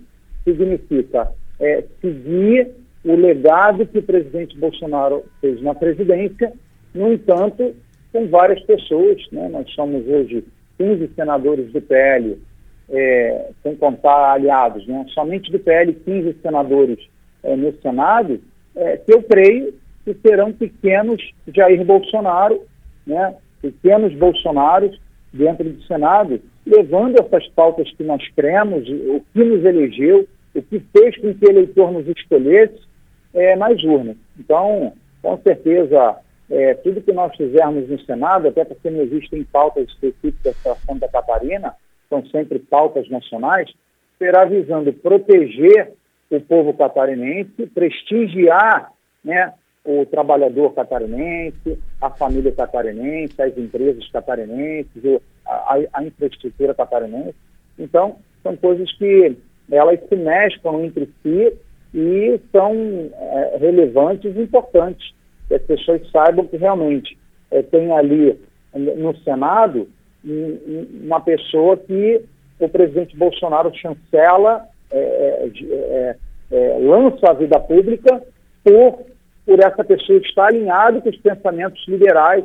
significa 0.42 1.30
é, 1.60 1.84
seguir 2.00 2.70
o 3.04 3.14
legado 3.14 3.86
que 3.86 3.98
o 3.98 4.02
presidente 4.02 4.56
Bolsonaro 4.56 5.24
fez 5.42 5.60
na 5.60 5.74
presidência, 5.74 6.50
no 6.94 7.12
entanto, 7.12 7.76
com 8.10 8.26
várias 8.28 8.62
pessoas, 8.62 9.20
né? 9.30 9.50
nós 9.50 9.70
somos 9.72 10.06
hoje 10.08 10.42
15 10.78 11.10
senadores 11.14 11.70
do 11.72 11.80
PL, 11.82 12.38
é, 12.90 13.50
sem 13.62 13.76
contar 13.76 14.32
aliados, 14.32 14.86
né? 14.86 15.04
somente 15.14 15.50
do 15.50 15.58
PL 15.58 15.92
15 15.92 16.36
senadores 16.40 16.98
é, 17.42 17.54
no 17.54 17.72
Senado, 17.80 18.40
é, 18.74 18.96
que 18.96 19.12
eu 19.12 19.22
creio 19.22 19.74
que 20.04 20.14
serão 20.14 20.52
pequenos 20.52 21.22
Jair 21.54 21.84
Bolsonaro, 21.84 22.62
né? 23.06 23.34
pequenos 23.60 24.14
Bolsonaros 24.14 24.98
dentro 25.32 25.68
do 25.68 25.82
Senado, 25.82 26.40
levando 26.64 27.20
essas 27.20 27.46
pautas 27.48 27.90
que 27.92 28.02
nós 28.04 28.26
cremos, 28.34 28.88
o 28.88 29.22
que 29.32 29.44
nos 29.44 29.64
elegeu, 29.64 30.26
o 30.54 30.62
que 30.62 30.80
fez 30.80 31.16
com 31.18 31.34
que 31.34 31.46
o 31.46 31.50
eleitor 31.50 31.92
nos 31.92 32.08
escolhesse 32.08 32.80
é, 33.34 33.54
nas 33.56 33.82
urnas. 33.82 34.16
Então, 34.38 34.92
com 35.22 35.38
certeza, 35.38 36.16
é, 36.50 36.74
tudo 36.74 37.02
que 37.02 37.12
nós 37.12 37.34
fizermos 37.36 37.88
no 37.88 38.00
Senado, 38.00 38.48
até 38.48 38.64
porque 38.64 38.88
não 38.88 39.02
existem 39.02 39.44
pautas 39.44 39.88
específicas 39.88 40.56
para 40.62 40.76
Santa 40.76 41.08
Catarina, 41.08 41.74
são 42.08 42.24
sempre 42.26 42.58
pautas 42.58 43.08
nacionais, 43.08 43.70
será 44.18 44.44
visando 44.44 44.92
proteger 44.92 45.92
o 46.30 46.40
povo 46.40 46.74
catarinense, 46.74 47.66
prestigiar 47.74 48.92
né, 49.24 49.52
o 49.84 50.04
trabalhador 50.06 50.74
catarinense, 50.74 51.78
a 52.00 52.10
família 52.10 52.52
catarinense, 52.52 53.40
as 53.40 53.56
empresas 53.56 54.06
catarinenses, 54.10 55.20
a, 55.46 55.78
a, 55.94 56.04
infraestrutura 56.04 56.74
catarinense. 56.74 57.36
Então, 57.78 58.16
são 58.42 58.56
coisas 58.56 58.92
que 58.92 59.36
elas 59.70 60.00
se 60.08 60.16
mesclam 60.16 60.84
entre 60.84 61.08
si 61.22 61.52
e 61.94 62.40
são 62.52 62.74
é, 63.14 63.56
relevantes 63.58 64.36
e 64.36 64.40
importantes. 64.42 65.14
Que 65.46 65.54
as 65.54 65.62
pessoas 65.62 66.02
saibam 66.10 66.46
que 66.46 66.58
realmente 66.58 67.16
é, 67.50 67.62
tem 67.62 67.90
ali 67.92 68.38
no 68.74 69.16
Senado 69.18 69.88
uma 70.24 71.20
pessoa 71.20 71.76
que 71.76 72.22
o 72.58 72.68
presidente 72.68 73.16
Bolsonaro 73.16 73.72
chancela, 73.74 74.66
é, 74.90 74.98
é, 74.98 75.50
é, 75.64 76.16
é, 76.50 76.78
lança 76.80 77.30
a 77.30 77.34
vida 77.34 77.60
pública 77.60 78.22
por 78.64 79.06
por 79.48 79.58
essa 79.60 79.82
pessoa 79.82 80.18
estar 80.18 80.48
alinhado 80.48 81.00
com 81.00 81.08
os 81.08 81.16
pensamentos 81.16 81.82
liberais 81.88 82.44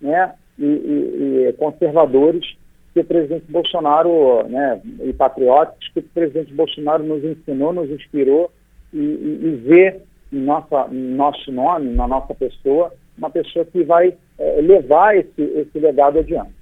né, 0.00 0.34
e, 0.56 0.64
e, 0.64 1.48
e 1.48 1.52
conservadores 1.54 2.46
que 2.92 3.00
o 3.00 3.04
presidente 3.04 3.50
Bolsonaro, 3.50 4.46
né, 4.48 4.80
e 5.02 5.12
patrióticos, 5.12 5.88
que 5.92 5.98
o 5.98 6.02
presidente 6.04 6.54
Bolsonaro 6.54 7.02
nos 7.02 7.24
ensinou, 7.24 7.72
nos 7.72 7.90
inspirou 7.90 8.52
e, 8.92 8.98
e, 8.98 9.60
vê 9.64 10.00
em, 10.32 10.38
nossa, 10.38 10.86
nosso 10.92 11.50
nome, 11.50 11.92
na 11.92 12.06
nossa 12.06 12.32
pessoa, 12.32 12.92
uma 13.18 13.30
pessoa 13.30 13.64
que 13.64 13.82
vai 13.82 14.14
é, 14.38 14.60
levar 14.60 15.16
esse, 15.16 15.42
esse 15.42 15.76
legado 15.76 16.20
adiante. 16.20 16.52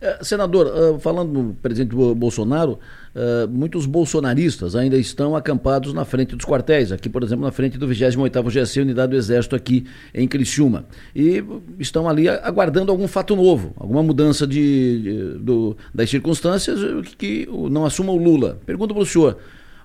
É, 0.00 0.22
senador, 0.22 0.66
uh, 0.66 0.98
falando 1.00 1.32
do 1.32 1.54
presidente 1.54 1.92
Bolsonaro, 1.92 2.78
uh, 3.14 3.48
muitos 3.48 3.84
bolsonaristas 3.84 4.76
ainda 4.76 4.96
estão 4.96 5.34
acampados 5.34 5.92
na 5.92 6.04
frente 6.04 6.36
dos 6.36 6.46
quartéis, 6.46 6.92
aqui, 6.92 7.08
por 7.08 7.24
exemplo, 7.24 7.44
na 7.44 7.50
frente 7.50 7.76
do 7.76 7.88
28º 7.88 8.48
GSC, 8.48 8.80
Unidade 8.80 9.10
do 9.10 9.16
Exército, 9.16 9.56
aqui 9.56 9.86
em 10.14 10.28
Criciúma. 10.28 10.84
E 11.16 11.42
estão 11.80 12.08
ali 12.08 12.28
aguardando 12.28 12.92
algum 12.92 13.08
fato 13.08 13.34
novo, 13.34 13.72
alguma 13.76 14.02
mudança 14.02 14.46
de, 14.46 15.02
de 15.02 15.38
do, 15.40 15.76
das 15.92 16.08
circunstâncias 16.08 16.78
que 17.18 17.48
não 17.68 17.84
assuma 17.84 18.12
o 18.12 18.16
Lula. 18.16 18.60
Pergunto 18.64 18.94
para 18.94 19.02
o 19.02 19.06
senhor, 19.06 19.36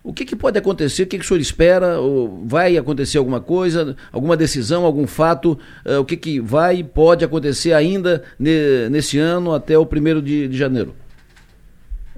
o 0.03 0.13
que, 0.13 0.25
que 0.25 0.35
pode 0.35 0.59
acontecer? 0.59 1.03
O 1.03 1.07
que, 1.07 1.17
que 1.17 1.23
o 1.23 1.27
senhor 1.27 1.39
espera? 1.39 1.95
Vai 2.43 2.75
acontecer 2.75 3.17
alguma 3.17 3.39
coisa? 3.39 3.95
Alguma 4.11 4.35
decisão, 4.35 4.83
algum 4.83 5.07
fato? 5.07 5.57
Uh, 5.85 5.99
o 6.01 6.05
que, 6.05 6.17
que 6.17 6.39
vai 6.41 6.77
e 6.77 6.83
pode 6.83 7.23
acontecer 7.23 7.71
ainda 7.71 8.21
ne, 8.37 8.89
nesse 8.89 9.17
ano 9.17 9.53
até 9.53 9.77
o 9.77 9.85
primeiro 9.85 10.21
de, 10.21 10.47
de 10.49 10.57
janeiro? 10.57 10.93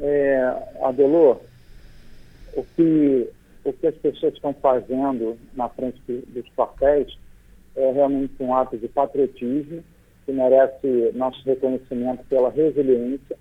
É, 0.01 0.53
Adelor, 0.81 1.39
o 2.55 2.65
que, 2.75 3.29
o 3.63 3.71
que 3.71 3.87
as 3.87 3.95
pessoas 3.95 4.33
estão 4.33 4.53
fazendo 4.53 5.37
na 5.55 5.69
frente 5.69 6.01
dos 6.07 6.45
quartéis 6.57 7.15
é 7.75 7.91
realmente 7.91 8.33
um 8.39 8.55
ato 8.55 8.77
de 8.77 8.87
patriotismo 8.87 9.83
que 10.25 10.31
merece 10.31 11.11
nosso 11.13 11.39
reconhecimento 11.45 12.23
pela 12.27 12.49
resiliência. 12.49 13.37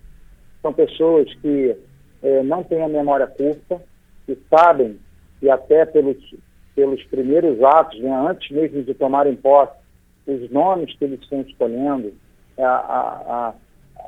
São 0.60 0.72
pessoas 0.72 1.32
que 1.36 1.74
é, 2.22 2.42
não 2.42 2.62
têm 2.62 2.82
a 2.82 2.88
memória 2.88 3.26
curta, 3.26 3.80
que 4.26 4.38
sabem, 4.48 4.98
e 5.42 5.50
até 5.50 5.84
pelos, 5.84 6.16
pelos 6.74 7.02
primeiros 7.04 7.62
atos, 7.62 8.00
né, 8.00 8.10
antes 8.10 8.50
mesmo 8.50 8.82
de 8.82 8.94
tomarem 8.94 9.36
posse, 9.36 9.72
os 10.26 10.50
nomes 10.50 10.96
que 10.96 11.04
eles 11.04 11.20
estão 11.20 11.42
escolhendo, 11.42 12.14
a, 12.58 12.64
a, 12.64 13.54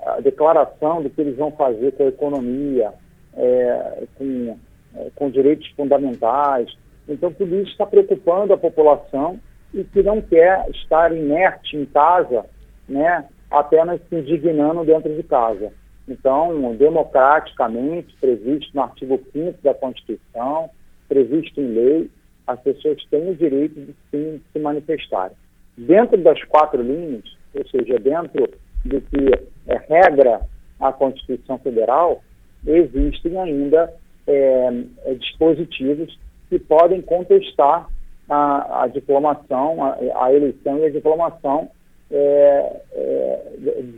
a, 0.06 0.20
declaração 0.20 1.02
do 1.02 1.10
que 1.10 1.20
eles 1.20 1.36
vão 1.36 1.50
fazer 1.52 1.92
com 1.92 2.04
a 2.04 2.08
economia, 2.08 2.92
é, 3.36 4.04
com, 4.16 4.56
é, 4.96 5.10
com 5.14 5.30
direitos 5.30 5.68
fundamentais. 5.76 6.74
Então, 7.08 7.32
tudo 7.32 7.54
isso 7.56 7.72
está 7.72 7.84
preocupando 7.84 8.52
a 8.52 8.58
população 8.58 9.38
e 9.74 9.84
que 9.84 10.02
não 10.02 10.22
quer 10.22 10.68
estar 10.70 11.14
inerte 11.14 11.76
em 11.76 11.84
casa, 11.84 12.46
né, 12.88 13.26
apenas 13.50 14.00
se 14.08 14.16
indignando 14.16 14.84
dentro 14.84 15.14
de 15.14 15.22
casa. 15.22 15.72
Então, 16.08 16.74
democraticamente, 16.76 18.14
previsto 18.20 18.70
no 18.74 18.82
artigo 18.82 19.20
5 19.32 19.58
da 19.62 19.74
Constituição, 19.74 20.70
previsto 21.08 21.60
em 21.60 21.74
lei, 21.74 22.10
as 22.46 22.60
pessoas 22.60 23.04
têm 23.10 23.30
o 23.30 23.34
direito 23.34 23.74
de 23.74 23.94
sim, 24.10 24.40
se 24.52 24.58
manifestarem. 24.58 25.36
Dentro 25.76 26.16
das 26.18 26.42
quatro 26.44 26.80
linhas, 26.80 27.24
ou 27.54 27.66
seja, 27.68 27.98
dentro 27.98 28.48
do 28.84 29.00
que 29.00 29.30
é 29.66 29.76
regra 29.88 30.40
a 30.78 30.92
Constituição 30.92 31.58
Federal, 31.58 32.22
existem 32.64 33.38
ainda 33.38 33.92
é, 34.26 34.70
dispositivos 35.18 36.16
que 36.48 36.58
podem 36.58 37.02
contestar 37.02 37.88
a, 38.28 38.84
a 38.84 38.86
diplomação, 38.86 39.82
a, 39.82 40.24
a, 40.24 40.32
eleição 40.32 40.78
e 40.78 40.86
a 40.86 40.90
diplomação 40.90 41.68
é 42.10 42.80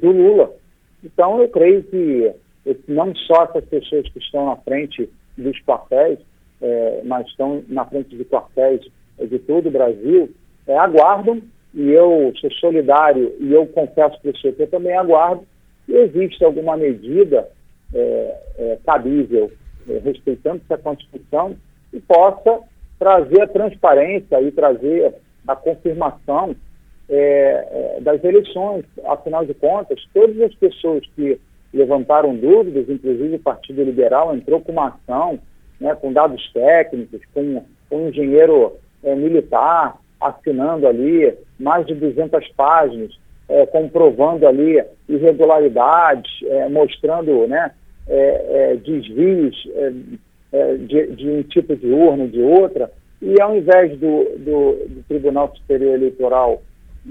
do 0.01 0.11
Lula. 0.11 0.53
Então, 1.05 1.41
eu 1.41 1.49
creio 1.49 1.83
que 1.85 2.33
não 2.87 3.15
só 3.15 3.45
essas 3.45 3.65
pessoas 3.65 4.09
que 4.11 4.19
estão 4.19 4.47
na 4.47 4.57
frente 4.57 5.09
dos 5.37 5.59
quartéis, 5.61 6.19
é, 6.61 7.03
mas 7.05 7.27
estão 7.29 7.63
na 7.69 7.85
frente 7.85 8.17
de 8.17 8.25
quartéis 8.25 8.81
de 9.19 9.39
todo 9.41 9.69
o 9.69 9.73
Brasil, 9.73 10.31
é, 10.67 10.77
aguardam, 10.77 11.41
e 11.75 11.91
eu 11.91 12.33
sou 12.41 12.51
solidário, 12.53 13.35
e 13.39 13.53
eu 13.53 13.67
confesso 13.67 14.21
para 14.21 14.31
o 14.31 14.37
senhor 14.37 14.55
que 14.55 14.63
eu 14.63 14.71
também 14.71 14.97
aguardo, 14.97 15.47
que 15.87 15.93
existe 15.93 16.45
alguma 16.45 16.77
medida 16.77 17.49
é, 17.95 18.41
é 18.59 18.79
cabível, 18.85 19.51
é, 19.89 19.99
respeitando-se 19.99 20.73
a 20.73 20.79
Constituição, 20.79 21.57
que 21.91 22.01
possa 22.01 22.61
trazer 22.99 23.43
a 23.43 23.49
transparência 23.49 24.41
e 24.43 24.51
trazer 24.51 25.15
a 25.47 25.57
confirmação 25.57 26.55
é, 27.09 27.97
é, 27.97 28.01
das 28.01 28.23
eleições. 28.23 28.85
Afinal 29.05 29.45
de 29.45 29.55
contas, 29.55 30.01
todas 30.13 30.41
as 30.43 30.55
pessoas 30.55 31.03
que 31.17 31.41
levantaram 31.73 32.35
dúvidas, 32.35 32.89
inclusive 32.89 33.37
o 33.37 33.41
Partido 33.41 33.83
Liberal 33.83 34.35
entrou 34.35 34.61
com 34.61 34.73
uma 34.73 34.89
ação 34.89 35.39
né, 35.81 35.95
com 35.95 36.13
dados 36.13 36.51
técnicos, 36.53 37.21
com, 37.33 37.63
com 37.89 37.97
um 37.97 38.09
engenheiro 38.09 38.75
é, 39.03 39.15
militar 39.15 39.99
assinando 40.21 40.87
ali 40.87 41.33
mais 41.59 41.87
de 41.87 41.95
200 41.95 42.49
páginas, 42.57 43.17
é, 43.49 43.65
comprovando 43.67 44.47
ali 44.47 44.83
irregularidades, 45.09 46.31
é, 46.45 46.69
mostrando 46.69 47.47
né, 47.47 47.71
é, 48.09 48.77
desvios 48.77 49.57
de, 50.87 51.07
de, 51.15 51.31
um 51.31 51.43
tipo 51.43 51.77
de 51.77 51.87
urna 51.89 52.27
de 52.27 52.41
outra, 52.41 52.91
e 53.21 53.41
ao 53.41 53.57
invés 53.57 53.93
do, 53.99 54.25
do, 54.39 54.87
do 54.89 55.05
Tribunal 55.07 55.55
Superior 55.55 55.95
Eleitoral 55.95 56.63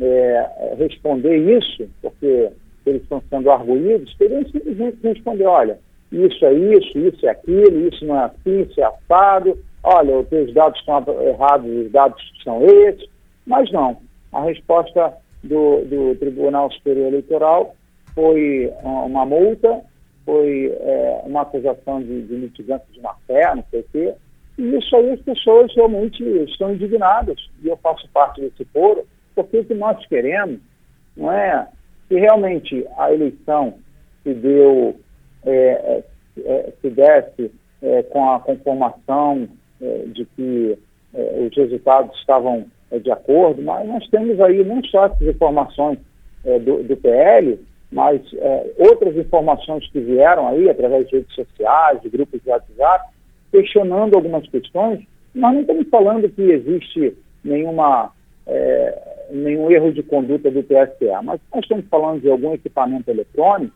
é, 0.01 0.75
responder 0.77 1.37
isso, 1.57 1.89
porque 2.01 2.49
eles 2.85 3.01
estão 3.01 3.21
sendo 3.29 3.51
arguídos, 3.51 4.15
teriam 4.17 4.45
simplesmente 4.45 4.97
responder, 5.03 5.45
olha, 5.45 5.79
isso 6.11 6.45
é 6.45 6.53
isso, 6.53 6.97
isso 6.97 7.25
é 7.25 7.29
aquilo, 7.29 7.87
isso 7.87 8.05
não 8.05 8.15
é 8.15 8.25
assim, 8.25 8.61
isso 8.61 8.79
é 8.79 8.83
assado, 8.83 9.57
olha, 9.83 10.19
os 10.19 10.27
teus 10.29 10.53
dados 10.53 10.79
estão 10.79 11.03
errados, 11.21 11.69
os 11.69 11.91
dados 11.91 12.33
são 12.43 12.65
esses, 12.65 13.09
mas 13.45 13.71
não. 13.71 13.97
A 14.31 14.43
resposta 14.43 15.13
do, 15.43 15.83
do 15.85 16.15
Tribunal 16.15 16.71
Superior 16.71 17.07
Eleitoral 17.07 17.75
foi 18.13 18.71
uma 18.83 19.25
multa, 19.25 19.81
foi 20.25 20.73
é, 20.79 21.21
uma 21.25 21.41
acusação 21.41 22.01
de, 22.01 22.21
de 22.23 22.33
mitigante 22.35 22.85
de 22.91 23.01
má 23.01 23.15
fé, 23.25 23.53
não 23.55 23.63
sei 23.69 23.81
o 23.81 23.85
quê, 23.91 24.13
e 24.57 24.75
isso 24.75 24.95
aí 24.95 25.11
as 25.11 25.21
pessoas 25.21 25.73
realmente 25.75 26.23
estão 26.49 26.73
indignadas, 26.73 27.37
e 27.63 27.67
eu 27.67 27.77
faço 27.77 28.09
parte 28.09 28.41
desse 28.41 28.65
foro, 28.65 29.05
porque 29.37 29.59
o 29.59 29.65
que 29.65 29.75
nós 29.75 30.03
queremos 30.07 30.59
não 31.15 31.31
é 31.31 31.67
que 32.09 32.15
realmente 32.15 32.83
a 32.97 33.13
eleição 33.13 33.75
se 34.23 34.33
deu, 34.33 34.99
é, 35.45 35.53
é, 35.53 36.03
é 36.43 36.73
se 36.81 36.89
desse 36.89 37.51
é, 37.83 38.01
com 38.03 38.31
a 38.31 38.39
conformação 38.39 39.47
é, 39.79 40.05
de 40.07 40.25
que 40.25 40.75
é, 41.13 41.47
os 41.47 41.55
resultados 41.55 42.17
estavam 42.17 42.65
de 43.03 43.11
acordo, 43.11 43.61
mas 43.61 43.87
nós 43.87 44.09
temos 44.09 44.41
aí 44.41 44.63
não 44.63 44.83
só 44.85 45.05
essas 45.05 45.21
informações 45.21 45.99
do, 46.63 46.81
do, 46.83 46.95
PL, 46.95 47.59
mas 47.91 48.21
outras 48.77 49.17
informações 49.17 49.85
que 49.91 49.99
vieram 49.99 50.47
aí 50.47 50.69
através 50.69 51.05
de 51.09 51.17
redes 51.17 51.35
sociais, 51.35 52.01
de 52.01 52.07
grupos 52.07 52.41
de 52.41 52.49
WhatsApp, 52.49 53.09
questionando 53.51 54.15
algumas 54.15 54.47
questões. 54.47 55.05
Nós 55.35 55.53
não 55.53 55.61
estamos 55.61 55.89
falando 55.89 56.29
que 56.29 56.43
existe 56.43 57.17
nenhuma 57.43 58.13
é, 58.47 59.16
nenhum 59.31 59.69
erro 59.71 59.91
de 59.91 60.03
conduta 60.03 60.49
do 60.49 60.63
TSE, 60.63 61.05
mas 61.23 61.39
nós 61.53 61.63
estamos 61.63 61.85
falando 61.89 62.21
de 62.21 62.29
algum 62.29 62.53
equipamento 62.53 63.09
eletrônico, 63.09 63.75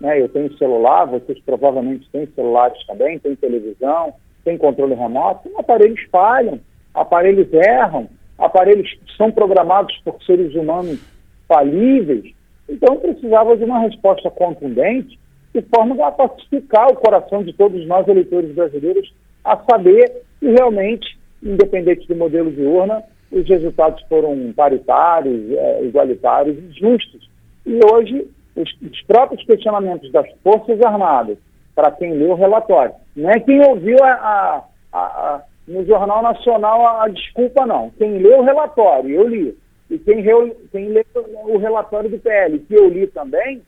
né? 0.00 0.20
eu 0.20 0.28
tenho 0.28 0.56
celular, 0.56 1.06
vocês 1.06 1.38
provavelmente 1.44 2.08
têm 2.10 2.26
celulares 2.34 2.78
também, 2.86 3.18
têm 3.18 3.34
televisão, 3.34 4.14
tem 4.44 4.56
controle 4.56 4.94
remoto, 4.94 5.50
aparelhos 5.58 6.00
falham, 6.10 6.60
aparelhos 6.94 7.52
erram, 7.52 8.08
aparelhos 8.38 8.98
são 9.16 9.30
programados 9.30 9.96
por 10.04 10.22
seres 10.24 10.54
humanos 10.54 10.98
falíveis, 11.46 12.32
então 12.68 12.96
precisava 12.96 13.56
de 13.56 13.64
uma 13.64 13.80
resposta 13.80 14.30
contundente, 14.30 15.18
de 15.52 15.62
forma 15.62 16.06
a 16.06 16.12
pacificar 16.12 16.88
o 16.88 16.96
coração 16.96 17.42
de 17.42 17.52
todos 17.52 17.84
nós 17.86 18.06
eleitores 18.06 18.54
brasileiros 18.54 19.12
a 19.44 19.56
saber 19.68 20.22
que 20.38 20.48
realmente, 20.48 21.18
independente 21.42 22.06
do 22.06 22.14
modelo 22.14 22.52
de 22.52 22.62
urna, 22.62 23.02
os 23.30 23.48
resultados 23.48 24.02
foram 24.08 24.52
paritários, 24.52 25.52
é, 25.52 25.84
igualitários 25.84 26.58
e 26.58 26.72
justos. 26.78 27.30
E 27.64 27.78
hoje, 27.84 28.28
os, 28.56 28.68
os, 28.82 29.02
próprios 29.02 29.44
questionamentos 29.44 30.10
das 30.10 30.26
Forças 30.42 30.80
Armadas, 30.82 31.38
para 31.74 31.90
quem 31.92 32.12
leu 32.12 32.30
o 32.30 32.34
relatório, 32.34 32.94
não 33.14 33.30
é 33.30 33.38
quem 33.38 33.64
ouviu 33.64 33.96
a, 34.02 34.64
a, 34.92 34.98
a, 34.98 35.42
no 35.68 35.84
Jornal 35.86 36.22
Nacional 36.22 37.00
a, 37.00 37.08
desculpa, 37.08 37.64
não. 37.64 37.90
Quem 37.90 38.18
leu 38.18 38.40
o 38.40 38.44
relatório, 38.44 39.10
eu 39.10 39.28
li, 39.28 39.56
e 39.88 39.98
quem, 39.98 40.20
reu, 40.20 40.56
quem 40.72 40.88
leu 40.88 41.04
o 41.44 41.58
relatório 41.58 42.10
do 42.10 42.18
PL, 42.18 42.58
que 42.58 42.74
eu 42.74 42.88
li 42.88 43.06
também, 43.06 43.62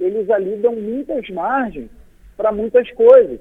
eles 0.00 0.28
ali 0.30 0.56
dão 0.56 0.74
muitas 0.74 1.28
margens 1.30 1.88
para 2.36 2.50
muitas 2.50 2.90
coisas. 2.92 3.38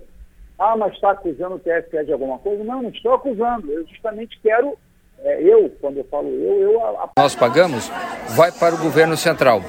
Ah, 0.58 0.78
mas 0.78 0.94
está 0.94 1.12
acusando 1.12 1.56
o 1.56 1.60
TSE 1.60 2.06
de 2.06 2.14
alguma 2.14 2.38
coisa? 2.38 2.64
Não, 2.64 2.84
não 2.84 2.90
estou 2.90 3.14
acusando. 3.14 3.72
Eu 3.72 3.86
justamente 3.88 4.40
quero 4.42 4.78
eu, 5.24 5.72
quando 5.80 5.98
eu 5.98 6.06
falo 6.10 6.28
eu, 6.28 6.62
eu. 6.62 6.86
A... 6.86 7.10
Nós 7.18 7.36
pagamos, 7.36 7.90
vai 8.30 8.52
para 8.52 8.76
o 8.76 8.78
governo 8.78 9.16
central. 9.16 9.62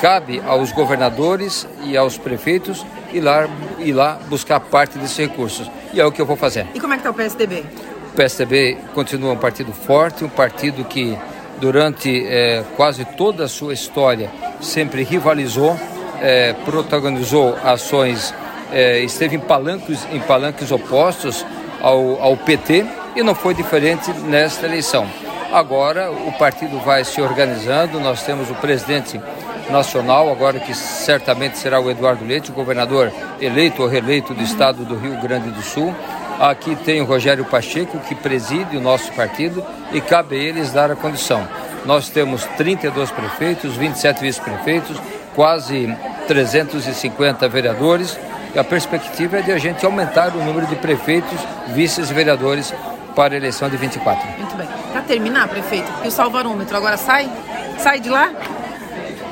Cabe 0.00 0.40
aos 0.46 0.72
governadores 0.72 1.66
e 1.84 1.96
aos 1.96 2.16
prefeitos 2.16 2.86
ir 3.12 3.20
lá, 3.20 3.48
ir 3.78 3.92
lá 3.92 4.18
buscar 4.28 4.60
parte 4.60 4.98
desses 4.98 5.16
recursos. 5.16 5.70
E 5.92 6.00
é 6.00 6.06
o 6.06 6.12
que 6.12 6.20
eu 6.20 6.26
vou 6.26 6.36
fazer. 6.36 6.66
E 6.74 6.80
como 6.80 6.94
é 6.94 6.96
que 6.96 7.00
está 7.00 7.10
o 7.10 7.14
PSDB? 7.14 7.64
O 8.12 8.16
PSDB 8.16 8.78
continua 8.94 9.32
um 9.32 9.36
partido 9.36 9.72
forte, 9.72 10.24
um 10.24 10.28
partido 10.28 10.84
que 10.84 11.18
durante 11.60 12.26
é, 12.26 12.64
quase 12.76 13.04
toda 13.04 13.44
a 13.44 13.48
sua 13.48 13.74
história 13.74 14.30
sempre 14.60 15.02
rivalizou, 15.02 15.76
é, 16.20 16.54
protagonizou 16.64 17.56
ações, 17.62 18.34
é, 18.72 19.00
esteve 19.00 19.36
em 19.36 19.40
palanques, 19.40 20.06
em 20.12 20.20
palanques 20.20 20.70
opostos 20.70 21.44
ao, 21.82 22.22
ao 22.22 22.36
PT 22.36 22.86
e 23.14 23.22
não 23.22 23.34
foi 23.34 23.54
diferente 23.54 24.12
nesta 24.12 24.66
eleição. 24.66 25.06
Agora 25.52 26.10
o 26.10 26.32
partido 26.32 26.78
vai 26.78 27.04
se 27.04 27.20
organizando, 27.20 27.98
nós 27.98 28.22
temos 28.22 28.50
o 28.50 28.54
presidente 28.54 29.20
nacional, 29.70 30.30
agora 30.30 30.60
que 30.60 30.74
certamente 30.74 31.58
será 31.58 31.80
o 31.80 31.90
Eduardo 31.90 32.24
Leite, 32.24 32.50
o 32.50 32.54
governador 32.54 33.12
eleito 33.40 33.82
ou 33.82 33.88
reeleito 33.88 34.34
do 34.34 34.42
estado 34.42 34.84
do 34.84 34.96
Rio 34.96 35.20
Grande 35.20 35.50
do 35.50 35.62
Sul. 35.62 35.94
Aqui 36.38 36.74
tem 36.76 37.00
o 37.00 37.04
Rogério 37.04 37.44
Pacheco, 37.44 37.98
que 37.98 38.14
preside 38.14 38.76
o 38.76 38.80
nosso 38.80 39.12
partido 39.12 39.64
e 39.92 40.00
cabe 40.00 40.36
a 40.36 40.38
eles 40.38 40.72
dar 40.72 40.90
a 40.90 40.96
condição. 40.96 41.46
Nós 41.84 42.08
temos 42.08 42.44
32 42.56 43.10
prefeitos, 43.10 43.76
27 43.76 44.20
vice-prefeitos, 44.20 44.96
quase 45.34 45.94
350 46.26 47.48
vereadores. 47.48 48.18
E 48.54 48.58
a 48.58 48.64
perspectiva 48.64 49.38
é 49.38 49.42
de 49.42 49.52
a 49.52 49.58
gente 49.58 49.84
aumentar 49.84 50.34
o 50.34 50.42
número 50.42 50.66
de 50.66 50.76
prefeitos, 50.76 51.38
vices 51.68 52.10
e 52.10 52.14
vereadores 52.14 52.72
para 53.14 53.34
a 53.34 53.36
eleição 53.36 53.68
de 53.68 53.76
24. 53.76 54.26
Muito 54.38 54.56
bem. 54.56 54.68
Para 54.92 55.02
terminar, 55.02 55.48
prefeito, 55.48 55.90
e 56.04 56.08
o 56.08 56.10
salvarômetro 56.10 56.76
agora 56.76 56.96
sai? 56.96 57.30
Sai 57.78 58.00
de 58.00 58.08
lá? 58.08 58.32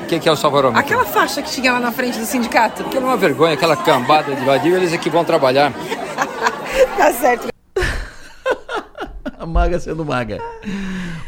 O 0.02 0.06
que, 0.06 0.18
que, 0.18 0.28
é 0.28 0.32
o 0.32 0.36
salvarômetro? 0.36 0.80
Aquela 0.80 1.04
faixa 1.04 1.42
que 1.42 1.50
tinha 1.50 1.72
lá 1.72 1.80
na 1.80 1.92
frente 1.92 2.18
do 2.18 2.24
sindicato. 2.24 2.82
Aquilo 2.82 3.04
é 3.04 3.08
uma 3.08 3.16
vergonha, 3.16 3.54
aquela 3.54 3.76
cambada 3.76 4.34
de 4.34 4.44
vadio, 4.44 4.76
eles 4.76 4.92
é 4.92 4.98
que 4.98 5.10
vão 5.10 5.24
trabalhar. 5.24 5.72
tá 6.96 7.12
certo. 7.12 7.48
a 9.38 9.46
maga 9.46 9.78
sendo 9.78 10.04
maga. 10.04 10.38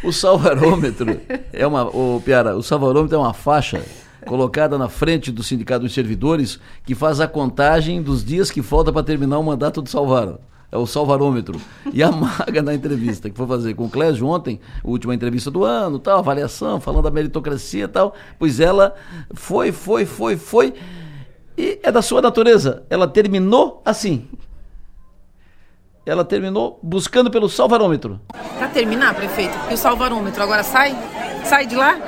O 0.02 0.12
salvarômetro 0.12 1.20
é 1.52 1.66
uma. 1.66 1.84
O 1.84 2.22
Piara, 2.24 2.56
o 2.56 2.62
salvarômetro 2.62 3.16
é 3.16 3.18
uma 3.18 3.34
faixa 3.34 3.82
colocada 4.26 4.78
na 4.78 4.88
frente 4.88 5.30
do 5.30 5.42
Sindicato 5.42 5.84
dos 5.84 5.94
Servidores 5.94 6.58
que 6.84 6.94
faz 6.94 7.20
a 7.20 7.28
contagem 7.28 8.02
dos 8.02 8.24
dias 8.24 8.50
que 8.50 8.62
falta 8.62 8.92
para 8.92 9.02
terminar 9.02 9.38
o 9.38 9.42
mandato 9.42 9.82
do 9.82 9.88
Salvaro 9.88 10.38
é 10.72 10.76
o 10.76 10.86
salvarômetro. 10.86 11.60
E 11.92 12.02
a 12.02 12.10
Maga 12.12 12.62
na 12.62 12.74
entrevista 12.74 13.28
que 13.28 13.36
foi 13.36 13.46
fazer 13.46 13.74
com 13.74 13.84
o 13.84 13.90
Clésio 13.90 14.26
ontem, 14.26 14.60
última 14.84 15.14
entrevista 15.14 15.50
do 15.50 15.64
ano, 15.64 15.98
tal, 15.98 16.18
avaliação, 16.18 16.80
falando 16.80 17.04
da 17.04 17.10
meritocracia 17.10 17.84
e 17.84 17.88
tal, 17.88 18.14
pois 18.38 18.60
ela 18.60 18.94
foi, 19.34 19.72
foi, 19.72 20.04
foi, 20.04 20.36
foi. 20.36 20.74
E 21.58 21.80
é 21.82 21.90
da 21.90 22.02
sua 22.02 22.22
natureza. 22.22 22.84
Ela 22.88 23.08
terminou 23.08 23.82
assim. 23.84 24.28
Ela 26.06 26.24
terminou 26.24 26.78
buscando 26.82 27.30
pelo 27.30 27.48
salvarômetro. 27.48 28.20
Para 28.58 28.68
terminar, 28.68 29.14
prefeito, 29.14 29.56
e 29.70 29.74
o 29.74 29.76
salvarômetro 29.76 30.42
agora 30.42 30.62
sai? 30.62 30.96
Sai 31.44 31.66
de 31.66 31.76
lá? 31.76 31.98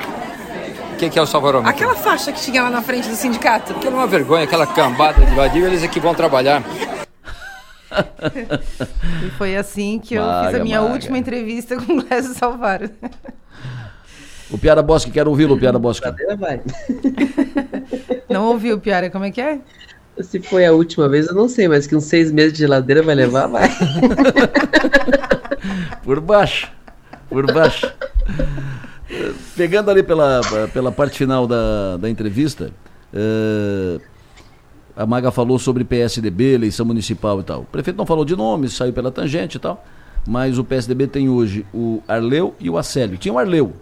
O 0.93 0.97
que, 0.97 1.11
que, 1.11 1.19
é 1.19 1.23
o 1.23 1.27
salvarômetro? 1.27 1.71
Aquela 1.71 1.95
faixa 1.95 2.33
que 2.33 2.41
tinha 2.41 2.63
lá 2.63 2.71
na 2.71 2.81
frente 2.81 3.09
do 3.09 3.17
sindicato. 3.17 3.73
Aquilo 3.73 3.97
é 3.97 3.99
uma 3.99 4.07
vergonha, 4.07 4.45
aquela 4.45 4.67
cambada 4.67 5.25
de 5.25 5.35
vadio, 5.35 5.67
eles 5.67 5.83
é 5.83 5.89
que 5.89 6.01
vão 6.01 6.15
trabalhar 6.15 6.63
e 9.27 9.31
foi 9.31 9.57
assim 9.57 9.99
que 9.99 10.15
eu 10.15 10.23
maga, 10.23 10.51
fiz 10.51 10.61
a 10.61 10.65
minha 10.65 10.81
maga. 10.81 10.93
última 10.93 11.19
entrevista 11.19 11.77
com 11.77 11.99
o 11.99 12.05
Clésio 12.05 12.35
Salvaro. 12.35 12.91
O 14.51 14.59
Piara 14.59 14.83
Bosque, 14.83 15.11
quero 15.11 15.31
ouvi-lo, 15.31 15.59
Piara 15.59 15.79
Bosque. 15.79 16.07
Não 18.29 18.47
ouviu, 18.49 18.79
Piara, 18.79 19.09
como 19.09 19.25
é 19.25 19.31
que 19.31 19.41
é? 19.41 19.59
Se 20.21 20.41
foi 20.41 20.67
a 20.67 20.73
última 20.73 21.09
vez, 21.09 21.27
eu 21.27 21.35
não 21.35 21.49
sei, 21.49 21.67
mas 21.69 21.87
que 21.87 21.97
uns 21.97 22.05
seis 22.05 22.31
meses 22.31 22.53
de 22.53 22.59
geladeira 22.59 23.03
vai 23.03 23.15
levar, 23.15 23.47
vai. 23.47 23.71
Por 26.05 26.21
baixo. 26.21 26.71
Por 27.31 27.51
baixo. 27.51 27.91
Pegando 29.57 29.91
ali 29.91 30.03
pela, 30.03 30.41
pela 30.73 30.93
parte 30.93 31.17
final 31.17 31.47
da, 31.47 31.97
da 31.97 32.11
entrevista, 32.11 32.71
uh, 33.13 34.01
a 34.97 35.07
Maga 35.07 35.31
falou 35.31 35.59
sobre 35.59 35.85
PSDB, 35.85 36.55
eleição 36.55 36.85
municipal 36.85 37.41
e 37.41 37.43
tal. 37.43 37.61
O 37.61 37.65
prefeito 37.65 37.97
não 37.97 38.07
falou 38.07 38.25
de 38.25 38.37
nomes, 38.37 38.75
saiu 38.75 38.93
pela 38.93 39.11
tangente 39.11 39.57
e 39.57 39.61
tal. 39.61 39.85
Mas 40.27 40.59
o 40.59 40.65
PSDB 40.65 41.07
tem 41.07 41.29
hoje 41.29 41.67
o 41.75 42.03
Arleu 42.07 42.55
e 42.61 42.71
o 42.71 42.79
Acélio. 42.79 43.17
Tinha 43.17 43.35
o 43.35 43.39
Arleu. 43.39 43.73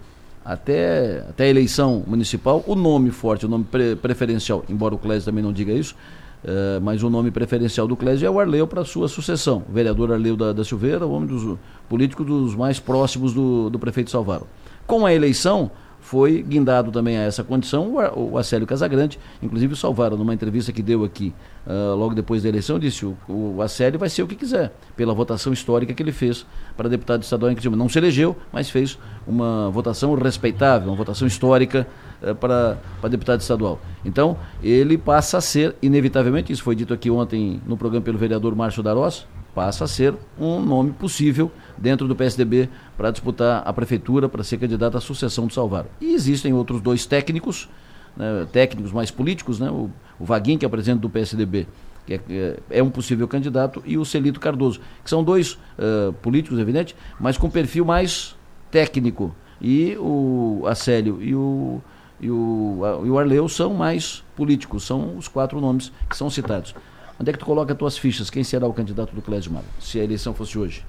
Até, 0.44 1.24
até 1.28 1.44
a 1.44 1.48
eleição 1.48 2.02
municipal, 2.06 2.64
o 2.66 2.74
nome 2.74 3.10
forte, 3.10 3.44
o 3.44 3.48
nome 3.48 3.64
pre 3.64 3.94
preferencial, 3.94 4.64
embora 4.70 4.94
o 4.94 4.98
Clésio 4.98 5.26
também 5.26 5.44
não 5.44 5.52
diga 5.52 5.70
isso, 5.70 5.94
uh, 6.42 6.80
mas 6.80 7.02
o 7.02 7.10
nome 7.10 7.30
preferencial 7.30 7.86
do 7.86 7.94
Clésio 7.94 8.26
é 8.26 8.30
o 8.30 8.40
Arleu 8.40 8.66
para 8.66 8.82
sua 8.82 9.06
sucessão. 9.06 9.62
O 9.68 9.72
vereador 9.72 10.10
Arleu 10.10 10.36
da, 10.36 10.54
da 10.54 10.64
Silveira, 10.64 11.06
o 11.06 11.12
homem 11.12 11.28
dos, 11.28 11.58
político 11.90 12.24
dos 12.24 12.54
mais 12.54 12.80
próximos 12.80 13.34
do, 13.34 13.68
do 13.68 13.78
prefeito 13.78 14.10
Salvaro. 14.10 14.46
Com 14.86 15.04
a 15.04 15.12
eleição, 15.12 15.70
foi 16.10 16.42
guindado 16.42 16.90
também 16.90 17.16
a 17.16 17.20
essa 17.20 17.44
condição 17.44 17.94
o, 18.16 18.36
Acélio 18.36 18.66
Casagrande, 18.66 19.16
inclusive 19.40 19.74
o 19.74 19.76
Salvaro, 19.76 20.16
numa 20.16 20.34
entrevista 20.34 20.72
que 20.72 20.82
deu 20.82 21.04
aqui 21.04 21.32
uh, 21.64 21.94
logo 21.94 22.16
depois 22.16 22.42
da 22.42 22.48
eleição, 22.48 22.80
disse 22.80 23.06
o, 23.06 23.16
o 23.28 23.62
Acélio 23.62 23.96
vai 23.96 24.08
ser 24.08 24.24
o 24.24 24.26
que 24.26 24.34
quiser, 24.34 24.72
pela 24.96 25.14
votação 25.14 25.52
histórica 25.52 25.94
que 25.94 26.02
ele 26.02 26.10
fez 26.10 26.44
para 26.76 26.88
deputado 26.88 27.22
estadual 27.22 27.52
em 27.52 27.54
Criciúma. 27.54 27.76
Não 27.76 27.88
se 27.88 27.96
elegeu, 27.96 28.36
mas 28.52 28.68
fez 28.68 28.98
uma 29.24 29.70
votação 29.70 30.12
respeitável, 30.16 30.88
uma 30.88 30.96
votação 30.96 31.28
histórica 31.28 31.86
uh, 32.20 32.34
para, 32.34 32.78
para 33.00 33.08
deputado 33.08 33.40
estadual. 33.40 33.78
Então, 34.04 34.36
ele 34.64 34.98
passa 34.98 35.38
a 35.38 35.40
ser, 35.40 35.76
inevitavelmente, 35.80 36.52
isso 36.52 36.64
foi 36.64 36.74
dito 36.74 36.92
aqui 36.92 37.08
ontem 37.08 37.62
no 37.64 37.76
programa 37.76 38.04
pelo 38.04 38.18
vereador 38.18 38.56
Márcio 38.56 38.82
Darós, 38.82 39.28
passa 39.54 39.84
a 39.84 39.88
ser 39.88 40.14
um 40.38 40.60
nome 40.60 40.90
possível 40.92 41.50
dentro 41.76 42.06
do 42.06 42.16
PSDB 42.16 42.68
para 43.00 43.10
disputar 43.10 43.62
a 43.64 43.72
prefeitura, 43.72 44.28
para 44.28 44.44
ser 44.44 44.58
candidato 44.58 44.94
à 44.94 45.00
sucessão 45.00 45.46
do 45.46 45.54
Salvaro. 45.54 45.88
E 46.02 46.12
existem 46.12 46.52
outros 46.52 46.82
dois 46.82 47.06
técnicos, 47.06 47.66
né, 48.14 48.46
técnicos 48.52 48.92
mais 48.92 49.10
políticos, 49.10 49.58
né, 49.58 49.70
o, 49.70 49.88
o 50.18 50.24
Vaguinho, 50.26 50.58
que 50.58 50.66
é 50.66 50.68
presidente 50.68 51.00
do 51.00 51.08
PSDB, 51.08 51.66
que 52.04 52.12
é, 52.12 52.20
é, 52.28 52.56
é, 52.72 52.82
um 52.82 52.90
possível 52.90 53.26
candidato, 53.26 53.82
e 53.86 53.96
o 53.96 54.04
Celito 54.04 54.38
Cardoso, 54.38 54.82
que 55.02 55.08
são 55.08 55.24
dois 55.24 55.54
uh, 55.54 56.12
políticos, 56.20 56.58
evidente, 56.58 56.94
mas 57.18 57.38
com 57.38 57.48
perfil 57.48 57.86
mais 57.86 58.36
técnico. 58.70 59.34
E 59.62 59.96
o 59.96 60.64
Acélio 60.66 61.22
e 61.22 61.34
o, 61.34 61.80
e 62.20 62.30
o, 62.30 62.82
a, 62.84 63.06
e 63.06 63.08
o 63.08 63.18
Arleu 63.18 63.48
são 63.48 63.72
mais 63.72 64.22
políticos, 64.36 64.84
são 64.84 65.16
os 65.16 65.26
quatro 65.26 65.58
nomes 65.58 65.90
que 66.06 66.14
são 66.14 66.28
citados. 66.28 66.74
Onde 67.18 67.30
é 67.30 67.32
que 67.32 67.38
tu 67.38 67.46
coloca 67.46 67.72
as 67.72 67.78
tuas 67.78 67.96
fichas? 67.96 68.28
Quem 68.28 68.44
será 68.44 68.66
o 68.66 68.74
candidato 68.74 69.14
do 69.14 69.22
Clésio 69.22 69.50
Mago, 69.50 69.64
se 69.80 69.98
a 69.98 70.04
eleição 70.04 70.34
fosse 70.34 70.58
hoje? 70.58 70.84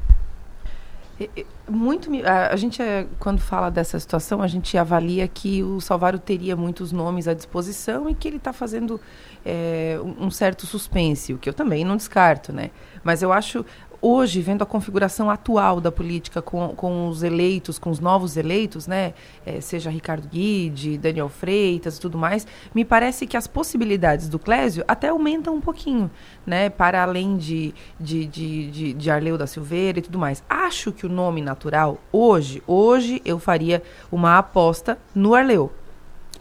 Muito 1.69 2.09
a, 2.25 2.55
gente 2.55 2.81
é, 2.81 3.07
quando 3.19 3.39
fala 3.39 3.69
dessa 3.69 3.99
situação 3.99 4.41
a 4.41 4.47
gente 4.47 4.77
avalia 4.77 5.27
que 5.27 5.63
o 5.63 5.79
Salvaro 5.79 6.19
teria 6.19 6.55
muitos 6.55 6.91
nomes 6.91 7.27
à 7.27 7.33
disposição 7.33 8.09
e 8.09 8.15
que 8.15 8.27
ele 8.27 8.37
está 8.37 8.51
fazendo 8.51 8.99
é, 9.45 9.97
um 10.19 10.29
certo 10.29 10.65
suspense 10.65 11.33
o 11.33 11.37
que 11.37 11.49
eu 11.49 11.53
também 11.53 11.85
não 11.85 11.95
descarto 11.95 12.51
né? 12.51 12.71
Mas 13.03 13.21
eu 13.21 13.31
acho 13.31 13.65
hoje, 14.01 14.41
vendo 14.41 14.63
a 14.63 14.65
configuração 14.65 15.29
atual 15.29 15.79
da 15.79 15.91
política 15.91 16.41
com, 16.41 16.69
com 16.69 17.07
os 17.07 17.21
eleitos, 17.21 17.77
com 17.77 17.89
os 17.89 17.99
novos 17.99 18.35
eleitos, 18.35 18.87
né, 18.87 19.13
é, 19.45 19.61
seja 19.61 19.89
Ricardo 19.89 20.27
Guide, 20.27 20.97
Daniel 20.97 21.29
Freitas 21.29 21.97
e 21.97 22.01
tudo 22.01 22.17
mais, 22.17 22.47
me 22.73 22.83
parece 22.83 23.27
que 23.27 23.37
as 23.37 23.47
possibilidades 23.47 24.27
do 24.27 24.39
Clésio 24.39 24.83
até 24.87 25.09
aumentam 25.09 25.55
um 25.55 25.61
pouquinho, 25.61 26.09
né, 26.45 26.69
para 26.69 27.03
além 27.03 27.37
de, 27.37 27.73
de, 27.99 28.25
de, 28.25 28.71
de, 28.71 28.93
de 28.93 29.11
Arleu 29.11 29.37
da 29.37 29.45
Silveira 29.45 29.99
e 29.99 30.01
tudo 30.01 30.17
mais. 30.17 30.43
Acho 30.49 30.91
que 30.91 31.05
o 31.05 31.09
nome 31.09 31.41
natural, 31.41 31.99
hoje, 32.11 32.63
hoje 32.65 33.21
eu 33.23 33.37
faria 33.37 33.83
uma 34.11 34.37
aposta 34.37 34.97
no 35.13 35.35
Arleu 35.35 35.71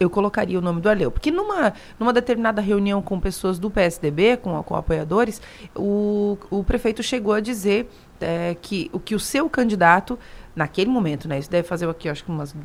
eu 0.01 0.09
colocaria 0.09 0.57
o 0.57 0.61
nome 0.61 0.81
do 0.81 0.89
Arleu. 0.89 1.11
Porque 1.11 1.29
numa, 1.29 1.73
numa 1.99 2.11
determinada 2.11 2.61
reunião 2.61 3.01
com 3.01 3.19
pessoas 3.19 3.59
do 3.59 3.69
PSDB, 3.69 4.37
com, 4.37 4.61
com 4.63 4.75
apoiadores, 4.75 5.41
o, 5.75 6.37
o 6.49 6.63
prefeito 6.63 7.03
chegou 7.03 7.33
a 7.33 7.39
dizer 7.39 7.87
é, 8.19 8.55
que, 8.59 8.89
o, 8.91 8.99
que 8.99 9.13
o 9.13 9.19
seu 9.19 9.47
candidato, 9.47 10.17
naquele 10.55 10.89
momento, 10.89 11.27
né, 11.27 11.37
isso 11.37 11.49
deve 11.49 11.67
fazer 11.67 11.87
aqui, 11.87 12.09
acho 12.09 12.23
que 12.23 12.31
umas, 12.31 12.55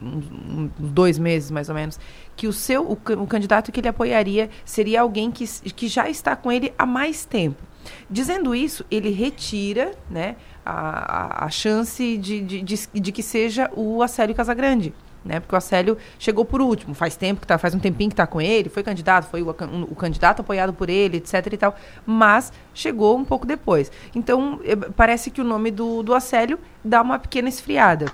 dois 0.79 1.19
meses 1.19 1.51
mais 1.51 1.69
ou 1.69 1.75
menos, 1.75 2.01
que 2.35 2.47
o 2.47 2.53
seu 2.53 2.83
o, 2.85 2.93
o 2.93 3.27
candidato 3.27 3.71
que 3.71 3.81
ele 3.81 3.89
apoiaria 3.89 4.49
seria 4.65 5.03
alguém 5.03 5.31
que, 5.31 5.47
que 5.73 5.89
já 5.89 6.09
está 6.09 6.35
com 6.35 6.51
ele 6.51 6.73
há 6.79 6.87
mais 6.87 7.25
tempo. 7.27 7.63
Dizendo 8.11 8.55
isso, 8.55 8.85
ele 8.91 9.11
retira 9.11 9.93
né, 10.11 10.37
a, 10.65 11.45
a, 11.45 11.51
chance 11.51 12.17
de, 12.17 12.41
de, 12.41 12.63
de, 12.63 12.89
de 12.95 13.13
que 13.13 13.23
seja 13.23 13.71
o 13.77 14.03
Acélio 14.03 14.35
Casagrande 14.35 14.93
né? 15.27 15.41
Porque 15.41 15.55
o 15.55 15.59
Acélio 15.59 15.99
chegou 16.19 16.45
por 16.45 16.63
último, 16.63 16.95
faz 16.95 17.17
tempo 17.17 17.41
que 17.41 17.47
tá, 17.47 17.59
faz 17.59 17.75
um 17.75 17.79
tempinho 17.79 18.11
que 18.11 18.15
está 18.15 18.27
com 18.27 18.41
ele, 18.41 18.69
foi 18.69 18.83
candidato, 18.83 19.29
foi 19.29 19.43
o, 19.43 19.51
o, 19.51 19.95
candidato 19.95 20.41
apoiado 20.41 20.73
por 20.73 20.89
ele, 20.89 21.19
etc 21.19 21.53
e 21.53 21.57
tal, 21.57 21.77
mas 22.07 22.53
chegou 22.73 23.17
um 23.17 23.25
pouco 23.25 23.47
depois. 23.47 23.91
Então, 24.15 24.61
parece 24.97 25.31
que 25.31 25.41
o 25.41 25.45
nome 25.45 25.71
do, 25.71 26.03
do 26.03 26.15
Acélio 26.15 26.59
dá 26.85 27.03
uma 27.03 27.19
pequena 27.19 27.49
esfriada. 27.49 28.07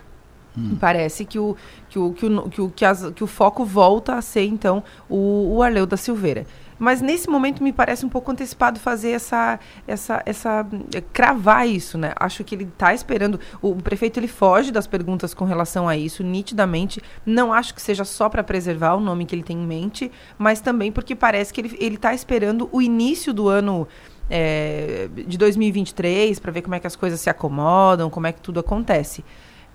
Hum. 0.56 0.76
Parece 0.78 1.24
que 1.24 1.38
o, 1.38 1.56
que, 1.88 1.98
o, 1.98 2.12
que, 2.12 2.26
o, 2.26 2.50
que, 2.50 2.60
o, 2.60 2.70
que, 2.70 2.84
as, 2.84 3.10
que 3.10 3.24
o 3.24 3.26
foco 3.26 3.64
volta 3.64 4.14
a 4.14 4.22
ser, 4.22 4.44
então, 4.44 4.82
o, 5.08 5.56
o 5.56 5.62
Arleu 5.62 5.86
da 5.86 5.96
Silveira. 5.96 6.46
Mas 6.82 7.00
nesse 7.00 7.30
momento 7.30 7.62
me 7.62 7.72
parece 7.72 8.04
um 8.04 8.08
pouco 8.08 8.32
antecipado 8.32 8.80
fazer 8.80 9.10
essa, 9.10 9.60
essa, 9.86 10.20
essa 10.26 10.66
cravar 11.12 11.68
isso, 11.68 11.96
né? 11.96 12.12
Acho 12.18 12.42
que 12.42 12.56
ele 12.56 12.64
está 12.64 12.92
esperando. 12.92 13.38
O, 13.62 13.68
o, 13.70 13.76
prefeito 13.76 14.18
ele 14.18 14.26
foge 14.26 14.72
das 14.72 14.84
perguntas 14.84 15.32
com 15.32 15.44
relação 15.44 15.88
a 15.88 15.96
isso, 15.96 16.24
nitidamente. 16.24 17.00
Não 17.24 17.52
acho 17.52 17.72
que 17.72 17.80
seja 17.80 18.04
só 18.04 18.28
para 18.28 18.42
preservar 18.42 18.94
o 18.94 19.00
nome 19.00 19.26
que 19.26 19.32
ele 19.32 19.44
tem 19.44 19.58
em 19.58 19.64
mente, 19.64 20.10
mas 20.36 20.60
também 20.60 20.90
porque 20.90 21.14
parece 21.14 21.52
que 21.52 21.60
ele 21.60 21.94
está 21.94 22.12
esperando 22.12 22.68
o 22.72 22.82
início 22.82 23.32
do 23.32 23.48
ano. 23.48 23.86
É, 24.34 25.08
de 25.26 25.36
2023 25.36 26.38
para 26.38 26.52
ver 26.52 26.62
como 26.62 26.74
é 26.74 26.80
que 26.80 26.86
as 26.86 26.96
coisas 26.96 27.20
se 27.20 27.28
acomodam, 27.28 28.08
como 28.08 28.26
é 28.26 28.32
que 28.32 28.40
tudo 28.40 28.60
acontece 28.60 29.22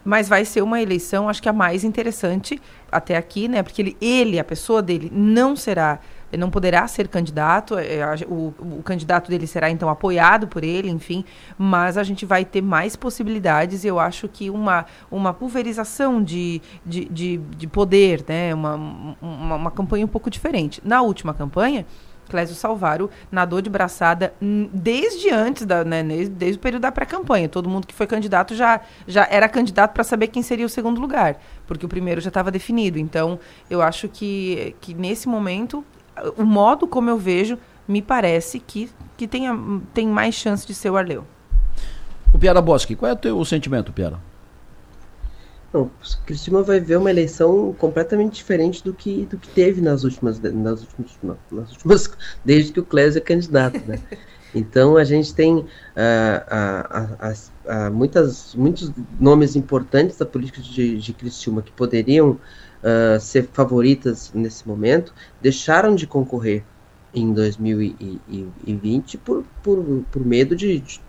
mas 0.03 0.29
vai 0.29 0.45
ser 0.45 0.61
uma 0.61 0.81
eleição, 0.81 1.27
acho 1.27 1.41
que 1.41 1.49
a 1.49 1.53
mais 1.53 1.83
interessante 1.83 2.61
até 2.89 3.17
aqui, 3.17 3.49
né? 3.49 3.61
Porque 3.61 3.81
ele, 3.81 3.97
ele 3.99 4.39
a 4.39 4.43
pessoa 4.43 4.81
dele, 4.81 5.11
não 5.13 5.53
será 5.53 5.99
ele 6.31 6.41
não 6.41 6.49
poderá 6.49 6.87
ser 6.87 7.07
candidato, 7.07 7.77
é, 7.77 8.01
o, 8.27 8.53
o, 8.59 8.83
candidato 8.83 9.29
dele 9.29 9.47
será 9.47 9.69
então 9.69 9.89
apoiado 9.89 10.47
por 10.47 10.63
ele, 10.63 10.89
enfim, 10.89 11.23
mas 11.57 11.97
a 11.97 12.03
gente 12.03 12.25
vai 12.25 12.43
ter 12.43 12.61
mais 12.61 12.95
possibilidades 12.95 13.85
eu 13.85 13.99
acho 13.99 14.27
que 14.27 14.49
uma, 14.49 14.85
uma 15.09 15.33
pulverização 15.33 16.21
de, 16.21 16.61
de, 16.85 17.05
de, 17.05 17.37
de 17.37 17.67
poder, 17.67 18.23
né, 18.27 18.53
uma, 18.53 18.75
uma, 19.21 19.55
uma 19.55 19.71
campanha 19.71 20.05
um 20.05 20.09
pouco 20.09 20.29
diferente. 20.29 20.81
Na 20.83 21.01
última 21.01 21.33
campanha, 21.33 21.85
Clésio 22.27 22.55
Salvaro 22.55 23.09
nadou 23.31 23.61
de 23.61 23.69
braçada 23.69 24.33
desde 24.73 25.29
antes, 25.29 25.65
da, 25.65 25.83
né, 25.83 26.03
desde 26.03 26.57
o 26.57 26.59
período 26.59 26.81
da 26.81 26.91
pré-campanha. 26.91 27.47
Todo 27.47 27.69
mundo 27.69 27.87
que 27.87 27.93
foi 27.93 28.05
candidato 28.05 28.55
já, 28.55 28.81
já 29.07 29.27
era 29.29 29.47
candidato 29.47 29.93
para 29.93 30.03
saber 30.03 30.27
quem 30.27 30.43
seria 30.43 30.65
o 30.65 30.69
segundo 30.69 30.99
lugar, 30.99 31.39
porque 31.65 31.85
o 31.85 31.89
primeiro 31.89 32.21
já 32.21 32.27
estava 32.27 32.51
definido. 32.51 32.99
Então, 32.99 33.39
eu 33.69 33.81
acho 33.81 34.07
que, 34.09 34.75
que 34.81 34.93
nesse 34.93 35.27
momento 35.27 35.83
o 36.37 36.43
modo 36.43 36.87
como 36.87 37.09
eu 37.09 37.17
vejo, 37.17 37.57
me 37.87 38.01
parece 38.01 38.59
que, 38.59 38.89
que 39.15 39.27
tenha, 39.27 39.57
tem 39.93 40.07
mais 40.07 40.35
chance 40.35 40.65
de 40.65 40.73
ser 40.73 40.89
o 40.89 40.97
Arleu. 40.97 41.23
O 42.33 42.37
Piara 42.37 42.61
Bosque, 42.61 42.95
qual 42.95 43.09
é 43.09 43.13
o 43.13 43.17
teu 43.17 43.43
sentimento, 43.45 43.93
Piara? 43.93 44.19
Não, 45.73 45.91
Cristina 46.25 46.61
vai 46.61 46.79
ver 46.79 46.97
uma 46.97 47.09
eleição 47.09 47.75
completamente 47.77 48.35
diferente 48.35 48.83
do 48.83 48.93
que, 48.93 49.25
do 49.25 49.37
que 49.37 49.47
teve 49.49 49.81
nas 49.81 50.03
últimas, 50.03 50.39
nas 50.39 50.81
últimas, 50.81 51.17
nas 51.51 51.71
últimas 51.71 52.09
desde 52.43 52.71
que 52.71 52.79
o 52.79 52.85
Clésio 52.85 53.19
é 53.19 53.21
candidato, 53.21 53.79
né? 53.85 53.99
Então 54.55 54.95
a 54.95 55.03
gente 55.03 55.33
tem 55.35 55.55
uh, 55.55 55.65
uh, 55.65 57.27
uh, 57.29 57.93
muitas, 57.93 58.55
muitos 58.55 58.91
nomes 59.19 59.55
importantes 59.55 60.17
da 60.17 60.25
política 60.25 60.61
de, 60.61 60.97
de 60.97 61.13
Criciúma 61.13 61.61
que 61.61 61.71
poderiam 61.71 62.39
uh, 62.83 63.19
ser 63.19 63.49
favoritas 63.51 64.31
nesse 64.33 64.67
momento, 64.67 65.13
deixaram 65.41 65.95
de 65.95 66.07
concorrer 66.07 66.63
em 67.13 67.33
2020 67.33 69.17
por, 69.17 69.43
por, 69.63 70.03
por 70.11 70.25
medo 70.25 70.55
de, 70.55 70.79
de, 70.79 71.01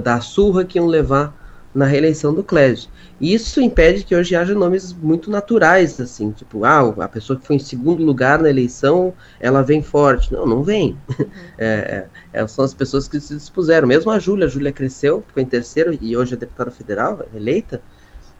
da 0.00 0.20
surra 0.20 0.64
que 0.64 0.78
iam 0.78 0.86
levar 0.86 1.34
na 1.76 1.84
reeleição 1.84 2.32
do 2.32 2.42
Clésio. 2.42 2.88
Isso 3.20 3.60
impede 3.60 4.02
que 4.02 4.16
hoje 4.16 4.34
haja 4.34 4.54
nomes 4.54 4.94
muito 4.94 5.30
naturais, 5.30 6.00
assim, 6.00 6.30
tipo, 6.30 6.64
ah, 6.64 6.94
a 6.98 7.08
pessoa 7.08 7.38
que 7.38 7.46
foi 7.46 7.56
em 7.56 7.58
segundo 7.60 8.02
lugar 8.02 8.40
na 8.40 8.48
eleição, 8.48 9.12
ela 9.38 9.60
vem 9.60 9.82
forte. 9.82 10.32
Não, 10.32 10.46
não 10.46 10.62
vem. 10.62 10.98
Uhum. 11.18 11.26
É, 11.58 12.06
é, 12.32 12.46
são 12.46 12.64
as 12.64 12.74
pessoas 12.74 13.08
que 13.08 13.18
se 13.18 13.34
dispuseram. 13.34 13.88
Mesmo 13.88 14.10
a 14.10 14.18
Júlia, 14.18 14.46
a 14.46 14.48
Júlia 14.48 14.72
cresceu, 14.72 15.22
ficou 15.26 15.42
em 15.42 15.46
terceiro 15.46 15.96
e 16.00 16.16
hoje 16.16 16.34
é 16.34 16.36
deputada 16.36 16.70
federal, 16.70 17.26
eleita. 17.34 17.80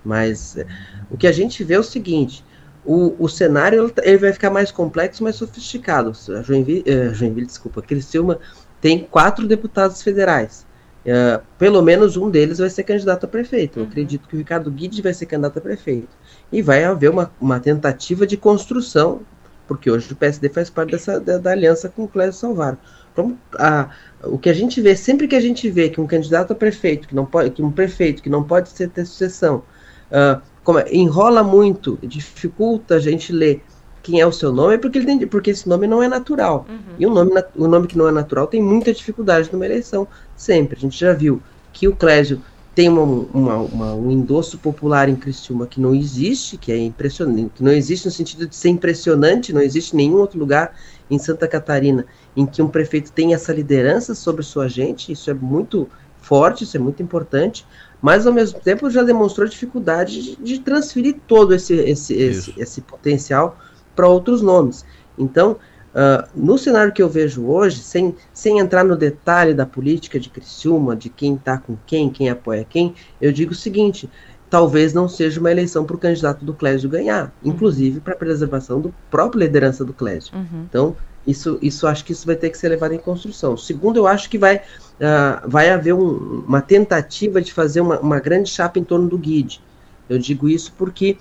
Mas 0.07 0.57
é, 0.57 0.67
o 1.11 1.17
que 1.17 1.27
a 1.27 1.33
gente 1.33 1.65
vê 1.65 1.75
é 1.75 1.79
o 1.79 1.83
seguinte: 1.83 2.45
o, 2.85 3.15
o 3.19 3.29
cenário 3.29 3.93
ele 4.03 4.19
vai 4.19 4.33
ficar 4.33 4.51
mais 4.51 4.71
complexo, 4.71 5.25
mais 5.25 5.35
sofisticado. 5.37 6.13
A 6.31 6.43
Joinville, 6.43 6.85
uh, 6.89 7.13
Joinville 7.13 7.47
desculpa, 7.47 7.83
Criciúma 7.83 8.39
tem 8.81 9.01
quatro 9.01 9.47
deputados 9.47 10.01
federais. 10.01 10.65
Uh, 11.05 11.43
pelo 11.59 11.83
menos 11.83 12.17
um 12.17 12.31
deles 12.31 12.59
vai 12.59 12.71
ser 12.71 12.85
candidato 12.85 13.25
a 13.25 13.29
prefeito. 13.29 13.79
Eu 13.79 13.83
uhum. 13.83 13.89
acredito 13.89 14.29
que 14.29 14.37
o 14.37 14.39
Ricardo 14.39 14.71
Guedes 14.71 15.01
vai 15.01 15.13
ser 15.13 15.27
candidato 15.27 15.59
a 15.59 15.61
prefeito. 15.61 16.09
E 16.53 16.63
vai 16.63 16.85
haver 16.85 17.11
uma, 17.11 17.31
uma 17.41 17.59
tentativa 17.59 18.27
de 18.27 18.37
construção, 18.37 19.21
porque 19.67 19.91
hoje 19.91 20.13
o 20.13 20.17
PSD 20.17 20.49
faz 20.49 20.71
parte 20.71 20.93
dessa, 20.93 21.19
da, 21.19 21.39
da 21.39 21.51
aliança 21.51 21.89
com 21.89 22.05
o 22.05 22.09
Clésio 22.09 22.41
Salvaro. 22.41 22.79
Então, 23.13 23.37
a, 23.55 23.91
o 24.25 24.37
que 24.39 24.51
a 24.51 24.53
gente 24.53 24.81
vê, 24.81 24.95
sempre 24.95 25.27
que 25.27 25.35
a 25.35 25.41
gente 25.41 25.71
vê 25.71 25.89
que 25.89 26.01
um 26.01 26.07
candidato 26.07 26.53
a 26.53 26.57
prefeito, 26.57 27.09
que 27.09 27.15
não 27.15 27.25
pode, 27.25 27.51
que 27.51 27.63
um 27.63 27.73
prefeito 27.73 28.23
que 28.23 28.29
não 28.29 28.45
pode 28.45 28.71
ter 28.75 29.07
sucessão, 29.07 29.63
uh, 30.11 30.41
como, 30.63 30.79
é, 30.79 30.93
enrola 30.93 31.43
muito, 31.43 31.99
dificulta 32.03 32.97
a 32.97 32.99
gente 32.99 33.33
ler 33.33 33.63
quem 34.03 34.21
é 34.21 34.27
o 34.27 34.33
seu 34.33 34.53
nome, 34.53 34.79
porque, 34.79 34.99
ele 34.99 35.07
tem, 35.07 35.27
porque 35.27 35.51
esse 35.51 35.69
nome 35.69 35.87
não 35.87 36.03
é 36.03 36.09
natural. 36.09 36.67
Uhum. 36.69 36.95
E 36.99 37.07
o 37.07 37.11
nome, 37.11 37.33
o 37.57 37.67
nome 37.67 37.87
que 37.87 37.99
não 37.99 38.09
é 38.09 38.13
natural 38.13 38.47
tem 38.47 38.63
muita 38.63 38.93
dificuldade 38.93 39.51
numa 39.53 39.65
eleição, 39.65 40.07
sempre. 40.37 40.77
A 40.77 40.81
gente 40.81 40.99
já 40.99 41.13
viu 41.13 41.43
que 41.73 41.89
o 41.89 41.97
Clésio 41.97 42.41
tem 42.77 42.89
uma, 42.89 43.03
uma, 43.03 43.57
uma, 43.57 43.95
um 43.95 44.11
endosso 44.11 44.59
popular 44.59 45.09
em 45.09 45.17
Criciúma 45.17 45.67
que 45.67 45.81
não 45.81 45.95
existe, 45.95 46.59
que 46.59 46.71
é 46.71 46.77
impressionante, 46.77 47.53
que 47.55 47.65
não 47.65 47.73
existe 47.73 48.05
no 48.05 48.13
sentido 48.13 48.47
de 48.47 48.55
ser 48.55 48.69
impressionante, 48.69 49.53
não 49.53 49.63
existe 49.63 49.97
nenhum 49.97 50.19
outro 50.19 50.39
lugar 50.39 50.75
em 51.11 51.19
Santa 51.19 51.49
Catarina 51.49 52.05
em 52.37 52.45
que 52.45 52.61
um 52.61 52.69
prefeito 52.69 53.11
tem 53.11 53.33
essa 53.33 53.53
liderança 53.53 54.15
sobre 54.15 54.43
sua 54.43 54.69
gente, 54.69 55.11
isso 55.11 55.31
é 55.31 55.35
muito 55.35 55.89
forte, 56.21 56.65
isso 56.65 56.77
é 56.77 56.81
muito 56.81 57.03
importante 57.03 57.65
mas 58.07 58.25
ao 58.25 58.33
mesmo 58.33 58.61
tempo 58.61 58.89
já 58.89 59.03
demonstrou 59.03 59.49
dificuldade 59.49 60.23
de, 60.23 60.37
de 60.37 60.61
transferir 60.61 61.17
todo 61.27 61.53
esse, 61.53 61.75
esse, 61.75 62.15
esse, 62.15 62.55
esse, 62.57 62.81
potencial 62.81 63.59
para 63.97 64.07
outros 64.07 64.41
nomes. 64.41 64.85
Então, 65.19 65.57
Uh, 65.97 66.29
no 66.35 66.59
cenário 66.59 66.93
que 66.93 67.03
eu 67.03 67.09
vejo 67.09 67.47
hoje, 67.47 67.79
sem, 67.79 68.15
sem 68.31 68.59
entrar 68.59 68.85
no 68.85 68.95
detalhe 68.95 69.55
da 69.55 69.65
política 69.65 70.21
de 70.21 70.29
Criciúma, 70.29 70.95
de 70.95 71.09
quem 71.09 71.37
está 71.37 71.57
com 71.57 71.75
quem, 71.87 72.11
quem 72.11 72.29
apoia 72.29 72.67
quem, 72.69 72.95
eu 73.19 73.33
digo 73.33 73.53
o 73.53 73.55
seguinte: 73.55 74.07
talvez 74.51 74.93
não 74.93 75.09
seja 75.09 75.41
uma 75.41 75.51
eleição 75.51 75.87
para 75.87 75.97
o 75.97 75.99
candidato 75.99 76.45
do 76.45 76.53
Clésio 76.53 76.91
ganhar, 76.91 77.33
uhum. 77.43 77.51
inclusive 77.51 78.01
para 78.01 78.13
a 78.13 78.17
preservação 78.17 78.79
do 78.79 78.95
própria 79.11 79.47
liderança 79.47 79.87
do 79.87 79.95
Clésio. 79.95 80.37
Uhum. 80.37 80.67
Então, 80.69 80.97
isso, 81.27 81.59
isso 81.61 81.87
acho 81.87 82.05
que 82.05 82.13
isso 82.13 82.27
vai 82.27 82.37
ter 82.37 82.51
que 82.51 82.59
ser 82.59 82.69
levado 82.69 82.93
em 82.93 82.99
construção. 82.99 83.57
Segundo, 83.57 83.97
eu 83.97 84.07
acho 84.07 84.31
que 84.31 84.39
vai, 84.39 84.57
uh, 84.57 85.49
vai 85.49 85.71
haver 85.71 85.93
um, 85.93 86.45
uma 86.47 86.63
tentativa 86.63 87.41
de 87.41 87.53
fazer 87.53 87.81
uma, 87.81 87.99
uma 87.99 88.21
grande 88.21 88.49
chapa 88.49 88.79
em 88.79 88.85
torno 88.85 89.09
do 89.09 89.19
Guide. 89.19 89.61
Eu 90.09 90.19
digo 90.19 90.49
isso 90.49 90.73
porque 90.79 91.19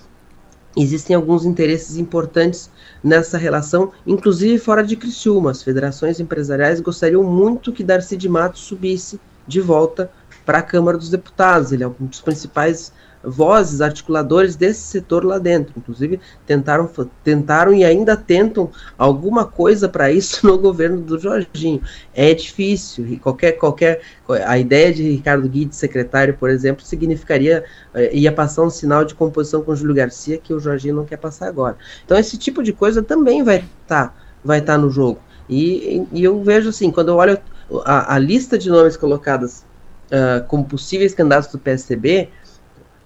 existem 0.78 1.16
alguns 1.16 1.46
interesses 1.46 1.98
importantes 1.98 2.70
nessa 3.04 3.38
relação, 3.38 3.92
inclusive 4.06 4.60
fora 4.60 4.84
de 4.84 4.96
Criciúma. 4.96 5.52
As 5.52 5.64
federações 5.64 6.20
empresariais 6.20 6.82
gostariam 6.82 7.24
muito 7.24 7.72
que 7.72 7.84
Darcy 7.84 8.18
de 8.18 8.30
Matos 8.30 8.62
subisse 8.62 9.20
de 9.48 9.62
volta 9.62 10.12
para 10.46 10.60
a 10.60 10.62
Câmara 10.62 10.98
dos 10.98 11.10
Deputados. 11.10 11.72
Ele 11.72 11.84
é 11.84 11.88
um 11.88 12.06
dos 12.06 12.22
principais 12.22 12.92
vozes, 13.26 13.82
articuladores 13.82 14.56
desse 14.56 14.82
setor 14.82 15.26
lá 15.26 15.38
dentro. 15.38 15.74
Inclusive, 15.78 16.20
tentaram, 16.46 16.90
tentaram 17.24 17.74
e 17.74 17.84
ainda 17.84 18.16
tentam 18.16 18.70
alguma 18.98 19.46
coisa 19.46 19.90
para 19.90 20.12
isso 20.12 20.46
no 20.48 20.58
governo 20.58 21.02
do 21.02 21.18
Jorginho. 21.18 21.82
É 22.14 22.34
difícil. 22.34 23.08
E 23.08 23.18
qualquer, 23.18 23.54
qualquer, 23.54 24.02
a 24.46 24.58
ideia 24.58 24.94
de 24.94 25.04
Ricardo 25.04 25.48
Guedes, 25.48 25.78
secretário, 25.78 26.36
por 26.36 26.50
exemplo, 26.50 26.86
significaria, 26.86 27.64
eh, 27.94 28.16
ia 28.16 28.32
passar 28.32 28.64
um 28.64 28.70
sinal 28.70 29.04
de 29.04 29.16
composição 29.16 29.62
com 29.62 29.76
Júlio 29.76 29.96
Garcia 29.96 30.38
que 30.38 30.54
o 30.54 30.60
Jorginho 30.60 30.96
não 30.96 31.06
quer 31.06 31.18
passar 31.18 31.48
agora. 31.48 31.78
Então, 32.06 32.18
esse 32.18 32.38
tipo 32.38 32.64
de 32.64 32.72
coisa 32.72 33.02
também 33.02 33.44
vai 33.44 33.58
estar 33.58 34.08
tá, 34.08 34.14
vai 34.44 34.62
tá 34.62 34.78
no 34.78 34.90
jogo. 34.90 35.20
E, 35.50 36.06
e 36.12 36.24
eu 36.24 36.42
vejo 36.44 36.70
assim, 36.70 36.92
quando 36.92 37.10
eu 37.10 37.16
olho 37.16 37.38
a, 37.84 38.16
a 38.16 38.20
lista 38.20 38.58
de 38.58 38.70
nomes 38.70 38.98
colocadas 38.98 39.64
uh, 40.08 40.46
como 40.48 40.66
possíveis 40.66 41.14
candidatos 41.14 41.52
do 41.52 41.60
PSDB, 41.60 42.30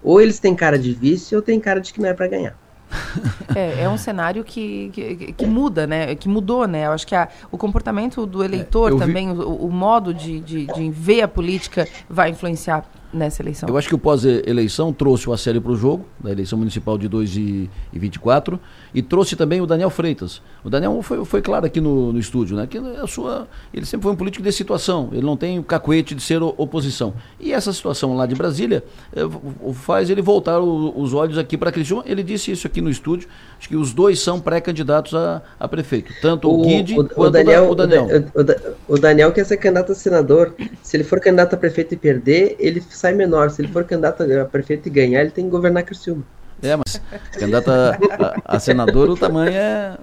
ou 0.02 0.20
eles 0.20 0.38
têm 0.38 0.54
cara 0.54 0.78
de 0.78 0.92
vice 0.92 1.34
ou 1.34 1.42
tem 1.42 1.60
cara 1.60 1.80
de 1.80 1.92
que 1.92 2.00
não 2.00 2.08
é 2.08 2.14
para 2.14 2.28
ganhar. 2.28 2.56
É, 3.54 3.82
é 3.82 3.88
um 3.88 3.98
cenário 3.98 4.44
que, 4.44 4.90
que, 4.92 5.32
que, 5.32 5.46
muda, 5.46 5.84
né? 5.84 6.14
Que 6.14 6.28
mudou, 6.28 6.68
né? 6.68 6.86
Eu 6.86 6.92
acho 6.92 7.04
que 7.04 7.16
a, 7.16 7.28
o 7.50 7.58
comportamento 7.58 8.24
do 8.24 8.44
eleitor 8.44 8.94
é, 8.94 8.96
também, 8.96 9.34
vi... 9.34 9.40
o, 9.40 9.66
o, 9.66 9.72
modo 9.72 10.14
de, 10.14 10.38
de, 10.38 10.66
de 10.66 10.90
ver 10.90 11.22
a 11.22 11.28
política 11.28 11.88
vai 12.08 12.30
influenciar 12.30 12.84
nessa 13.12 13.42
eleição. 13.42 13.68
Eu 13.68 13.76
acho 13.76 13.88
que 13.88 13.94
o 13.94 13.98
pós-eleição 13.98 14.92
trouxe 14.92 15.28
o 15.28 15.32
Acélio 15.32 15.60
para 15.60 15.72
o 15.72 15.76
jogo, 15.76 16.06
da 16.18 16.30
eleição 16.30 16.58
municipal 16.58 16.96
de 16.96 17.08
2024, 17.08 18.58
e 18.94 19.02
trouxe 19.02 19.36
também 19.36 19.60
o 19.60 19.66
Daniel 19.66 19.90
Freitas. 19.90 20.40
O 20.64 20.70
Daniel 20.70 21.00
foi, 21.02 21.24
foi 21.24 21.42
claro 21.42 21.66
aqui 21.66 21.80
no, 21.80 22.12
no 22.12 22.18
estúdio, 22.18 22.56
né? 22.56 22.66
Que 22.66 22.78
a 22.78 23.06
sua, 23.06 23.48
ele 23.72 23.84
sempre 23.86 24.04
foi 24.04 24.12
um 24.12 24.16
político 24.16 24.42
de 24.42 24.52
situação, 24.52 25.08
ele 25.12 25.22
não 25.22 25.36
tem 25.36 25.58
o 25.58 25.62
cacuete 25.62 26.14
de 26.14 26.22
ser 26.22 26.42
oposição. 26.42 27.14
E 27.38 27.52
essa 27.52 27.72
situação 27.72 28.16
lá 28.16 28.26
de 28.26 28.34
Brasília 28.34 28.84
é, 29.12 29.22
faz 29.72 30.10
ele 30.10 30.22
voltar 30.22 30.60
o, 30.60 31.00
os 31.00 31.14
olhos 31.14 31.38
aqui 31.38 31.56
para 31.56 31.72
Criciúma. 31.72 32.04
Ele 32.06 32.22
disse 32.22 32.50
isso 32.50 32.66
aqui 32.66 32.80
no 32.80 32.90
estúdio, 32.90 33.28
acho 33.60 33.68
que 33.68 33.76
os 33.76 33.92
dois 33.92 34.18
são 34.18 34.40
pré-candidatos 34.40 35.14
a, 35.14 35.42
a, 35.58 35.68
prefeito, 35.68 36.12
tanto 36.22 36.48
o, 36.48 36.62
o 36.62 36.64
Guide 36.64 36.98
o, 36.98 37.04
quanto 37.04 37.28
o 37.28 37.30
Daniel, 37.30 37.70
o 37.70 37.74
Daniel. 37.74 38.06
O, 38.88 38.94
o, 38.94 38.98
Daniel 38.98 39.32
quer 39.32 39.44
ser 39.44 39.58
candidato 39.58 39.92
a 39.92 39.94
senador. 39.94 40.54
Se 40.82 40.96
ele 40.96 41.04
for 41.04 41.20
candidato 41.20 41.54
a 41.54 41.56
prefeito 41.58 41.92
e 41.92 41.96
perder, 41.96 42.56
ele 42.58 42.82
sai 42.88 43.12
menor. 43.12 43.50
Se 43.50 43.60
ele 43.60 43.68
for 43.68 43.84
candidato 43.84 44.22
a 44.22 44.44
prefeito 44.46 44.88
e 44.88 44.90
ganhar, 44.90 45.20
ele 45.20 45.30
tem 45.30 45.44
que 45.44 45.50
governar 45.50 45.82
Criciúma. 45.82 46.24
É, 46.62 46.74
mas 46.74 47.00
candidato 47.32 47.70
a, 47.70 47.98
a, 48.46 48.56
a, 48.56 48.60
senador, 48.60 49.10
o 49.10 49.16
tamanho 49.16 49.52
é. 49.52 49.96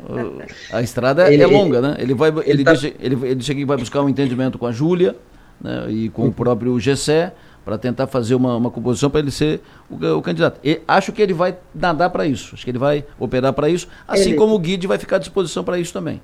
A 0.72 0.82
estrada 0.82 1.28
é, 1.28 1.34
ele, 1.34 1.44
é 1.44 1.48
longa, 1.48 1.82
né? 1.82 1.96
Ele, 1.98 2.14
vai, 2.14 2.30
ele, 2.30 2.44
ele, 2.46 2.64
tá... 2.64 2.74
deixa, 2.74 2.94
ele, 3.00 3.28
ele 3.28 3.42
chega 3.42 3.60
e 3.60 3.66
vai 3.66 3.78
buscar 3.78 4.02
um 4.02 4.10
entendimento 4.10 4.60
com 4.60 4.68
a 4.68 4.72
Júlia 4.72 5.16
né, 5.60 5.86
e 5.90 6.10
com 6.10 6.28
o 6.28 6.32
próprio 6.32 6.80
Gessé 6.80 7.34
para 7.68 7.78
tentar 7.78 8.08
fazer 8.08 8.34
uma, 8.34 8.56
uma 8.56 8.72
composição 8.72 9.10
para 9.10 9.20
ele 9.20 9.30
ser 9.30 9.60
o, 9.90 9.96
o 10.14 10.22
candidato. 10.22 10.58
E 10.64 10.80
acho 10.88 11.12
que 11.12 11.22
ele 11.22 11.34
vai 11.34 11.58
nadar 11.76 12.10
para 12.10 12.26
isso, 12.26 12.56
acho 12.56 12.64
que 12.64 12.72
ele 12.72 12.78
vai 12.78 13.04
operar 13.20 13.52
para 13.52 13.68
isso, 13.68 13.90
assim 14.08 14.30
ele... 14.30 14.38
como 14.38 14.56
o 14.56 14.60
Guide 14.60 14.88
vai 14.88 14.98
ficar 14.98 15.18
à 15.18 15.20
disposição 15.20 15.66
para 15.66 15.78
isso 15.78 15.92
também. 15.92 16.22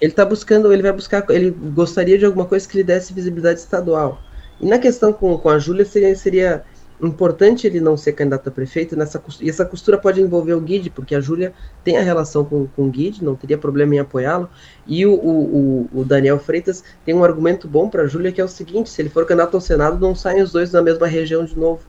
Ele 0.00 0.12
está 0.12 0.24
buscando, 0.24 0.72
ele 0.72 0.82
vai 0.82 0.92
buscar, 0.92 1.26
ele 1.30 1.50
gostaria 1.50 2.16
de 2.16 2.24
alguma 2.24 2.44
coisa 2.44 2.68
que 2.68 2.76
lhe 2.76 2.84
desse 2.84 3.12
visibilidade 3.12 3.58
estadual. 3.58 4.20
E 4.60 4.66
na 4.66 4.78
questão 4.78 5.12
com, 5.12 5.36
com 5.36 5.48
a 5.48 5.58
Júlia 5.58 5.84
seria, 5.84 6.14
seria 6.14 6.64
importante 7.02 7.66
ele 7.66 7.80
não 7.80 7.96
ser 7.96 8.12
candidato 8.12 8.48
a 8.48 8.52
prefeito 8.52 8.96
nessa 8.96 9.22
e 9.40 9.50
essa 9.50 9.64
costura 9.64 9.98
pode 9.98 10.20
envolver 10.20 10.54
o 10.54 10.60
Guide, 10.60 10.90
porque 10.90 11.14
a 11.14 11.20
Júlia 11.20 11.52
tem 11.84 11.98
a 11.98 12.02
relação 12.02 12.44
com, 12.44 12.66
com 12.68 12.86
o 12.86 12.90
Guide, 12.90 13.24
não 13.24 13.34
teria 13.34 13.58
problema 13.58 13.94
em 13.94 13.98
apoiá-lo. 13.98 14.48
E 14.86 15.04
o, 15.04 15.12
o, 15.14 15.88
o, 15.92 16.04
Daniel 16.04 16.38
Freitas 16.38 16.82
tem 17.04 17.14
um 17.14 17.24
argumento 17.24 17.68
bom 17.68 17.88
para 17.88 18.02
a 18.02 18.06
Júlia, 18.06 18.32
que 18.32 18.40
é 18.40 18.44
o 18.44 18.48
seguinte: 18.48 18.88
se 18.88 19.02
ele 19.02 19.08
for 19.08 19.26
candidato 19.26 19.54
ao 19.54 19.60
Senado, 19.60 19.98
não 19.98 20.14
saem 20.14 20.42
os 20.42 20.52
dois 20.52 20.72
na 20.72 20.80
mesma 20.80 21.06
região 21.06 21.44
de 21.44 21.58
novo 21.58 21.80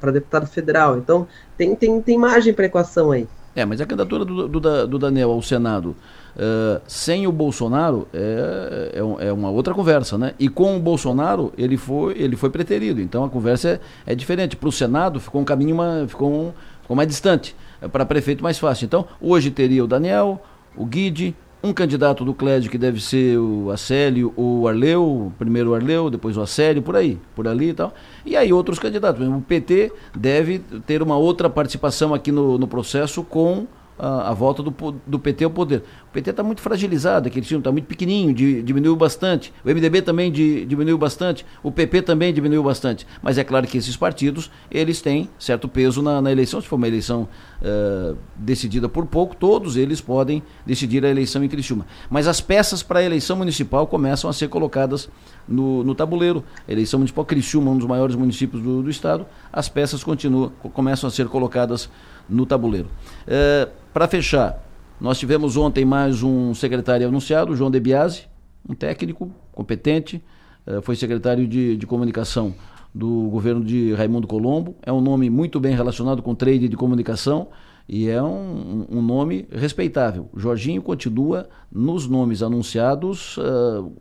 para 0.00 0.10
deputado 0.12 0.46
federal. 0.46 0.96
Então 0.96 1.26
tem, 1.56 1.74
tem, 1.74 2.00
tem 2.00 2.18
margem 2.18 2.54
para 2.54 2.66
equação 2.66 3.10
aí. 3.10 3.26
É, 3.54 3.64
mas 3.64 3.80
a 3.80 3.86
candidatura 3.86 4.24
do, 4.24 4.48
do, 4.48 4.86
do 4.86 4.98
Daniel 4.98 5.30
ao 5.30 5.42
Senado 5.42 5.94
Uh, 6.34 6.80
sem 6.86 7.26
o 7.26 7.32
Bolsonaro 7.32 8.08
é, 8.12 8.92
é, 8.94 9.26
é, 9.28 9.32
uma 9.32 9.50
outra 9.50 9.74
conversa, 9.74 10.16
né? 10.16 10.32
E 10.38 10.48
com 10.48 10.76
o 10.76 10.80
Bolsonaro 10.80 11.52
ele 11.58 11.76
foi, 11.76 12.14
ele 12.16 12.36
foi 12.36 12.48
preterido. 12.48 13.00
Então 13.02 13.24
a 13.24 13.28
conversa 13.28 13.80
é, 14.06 14.12
é 14.12 14.14
diferente. 14.14 14.56
Para 14.56 14.68
o 14.68 14.72
Senado 14.72 15.20
ficou 15.20 15.42
um 15.42 15.44
caminho 15.44 15.74
uma, 15.74 16.06
ficou, 16.08 16.32
um, 16.32 16.52
ficou 16.80 16.96
mais 16.96 17.08
distante. 17.08 17.54
É 17.82 17.88
para 17.88 18.06
prefeito 18.06 18.42
mais 18.42 18.58
fácil. 18.58 18.86
Então 18.86 19.06
hoje 19.20 19.50
teria 19.50 19.84
o 19.84 19.86
Daniel, 19.86 20.40
o 20.74 20.86
Guide, 20.86 21.36
um 21.62 21.72
candidato 21.72 22.24
do 22.24 22.32
Clédio 22.32 22.70
que 22.70 22.78
deve 22.78 23.00
ser 23.00 23.38
o 23.38 23.70
Acélio 23.70 24.32
ou 24.34 24.60
o 24.60 24.68
Arleu, 24.68 25.32
primeiro 25.38 25.70
o 25.70 25.74
Arleu, 25.74 26.08
depois 26.10 26.36
o 26.36 26.40
Acélio, 26.40 26.82
por 26.82 26.96
aí, 26.96 27.18
por 27.36 27.46
ali 27.46 27.68
e 27.68 27.74
tal. 27.74 27.94
E 28.24 28.36
aí 28.36 28.52
outros 28.52 28.78
candidatos. 28.78 29.26
O 29.26 29.40
PT 29.42 29.92
deve 30.16 30.60
ter 30.86 31.02
uma 31.02 31.16
outra 31.16 31.48
participação 31.50 32.14
aqui 32.14 32.32
no, 32.32 32.56
no 32.56 32.66
processo 32.66 33.22
com 33.22 33.66
a, 33.98 34.30
a 34.30 34.32
volta 34.32 34.62
do, 34.62 34.74
do 35.06 35.18
PT 35.18 35.44
ao 35.44 35.50
poder. 35.50 35.82
O 36.08 36.12
PT 36.12 36.30
está 36.30 36.42
muito 36.42 36.60
fragilizado, 36.60 37.28
aquele 37.28 37.44
time 37.44 37.58
está 37.58 37.70
muito 37.70 37.86
pequenininho, 37.86 38.34
de, 38.34 38.62
diminuiu 38.62 38.96
bastante. 38.96 39.52
O 39.64 39.68
MDB 39.68 40.02
também 40.02 40.30
de, 40.30 40.64
diminuiu 40.64 40.98
bastante. 40.98 41.46
O 41.62 41.70
PP 41.70 42.02
também 42.02 42.32
diminuiu 42.32 42.62
bastante. 42.62 43.06
Mas 43.22 43.38
é 43.38 43.44
claro 43.44 43.66
que 43.66 43.78
esses 43.78 43.96
partidos, 43.96 44.50
eles 44.70 45.00
têm 45.00 45.28
certo 45.38 45.68
peso 45.68 46.02
na, 46.02 46.20
na 46.20 46.32
eleição. 46.32 46.60
Se 46.60 46.68
for 46.68 46.76
uma 46.76 46.88
eleição 46.88 47.28
uh, 47.62 48.16
decidida 48.36 48.88
por 48.88 49.06
pouco, 49.06 49.36
todos 49.36 49.76
eles 49.76 50.00
podem 50.00 50.42
decidir 50.66 51.04
a 51.04 51.08
eleição 51.08 51.42
em 51.44 51.48
Criciúma. 51.48 51.86
Mas 52.10 52.26
as 52.26 52.40
peças 52.40 52.82
para 52.82 53.00
a 53.00 53.02
eleição 53.02 53.36
municipal 53.36 53.86
começam 53.86 54.28
a 54.28 54.32
ser 54.32 54.48
colocadas 54.48 55.08
no, 55.46 55.82
no 55.84 55.94
tabuleiro. 55.94 56.44
A 56.66 56.72
eleição 56.72 56.98
municipal 56.98 57.24
Criciúma, 57.24 57.70
um 57.70 57.78
dos 57.78 57.86
maiores 57.86 58.16
municípios 58.16 58.62
do, 58.62 58.82
do 58.82 58.90
estado, 58.90 59.26
as 59.52 59.68
peças 59.68 60.02
continuam, 60.02 60.50
começam 60.72 61.08
a 61.08 61.10
ser 61.10 61.28
colocadas 61.28 61.88
no 62.28 62.46
tabuleiro. 62.46 62.88
Uh, 63.26 63.70
para 63.92 64.08
fechar, 64.08 64.62
nós 65.00 65.18
tivemos 65.18 65.56
ontem 65.56 65.84
mais 65.84 66.22
um 66.22 66.54
secretário 66.54 67.06
anunciado, 67.06 67.54
João 67.56 67.70
De 67.70 67.80
Biasi, 67.80 68.28
um 68.68 68.74
técnico 68.74 69.30
competente, 69.52 70.22
uh, 70.66 70.80
foi 70.82 70.96
secretário 70.96 71.46
de, 71.46 71.76
de 71.76 71.86
comunicação 71.86 72.54
do 72.94 73.28
governo 73.30 73.64
de 73.64 73.94
Raimundo 73.94 74.26
Colombo. 74.26 74.76
É 74.82 74.92
um 74.92 75.00
nome 75.00 75.30
muito 75.30 75.58
bem 75.58 75.74
relacionado 75.74 76.22
com 76.22 76.34
trade 76.34 76.68
de 76.68 76.76
comunicação 76.76 77.48
e 77.88 78.08
é 78.08 78.22
um, 78.22 78.86
um 78.90 79.02
nome 79.02 79.48
respeitável. 79.50 80.28
Jorginho 80.36 80.82
continua 80.82 81.48
nos 81.70 82.06
nomes 82.06 82.42
anunciados 82.42 83.36
uh, 83.38 83.92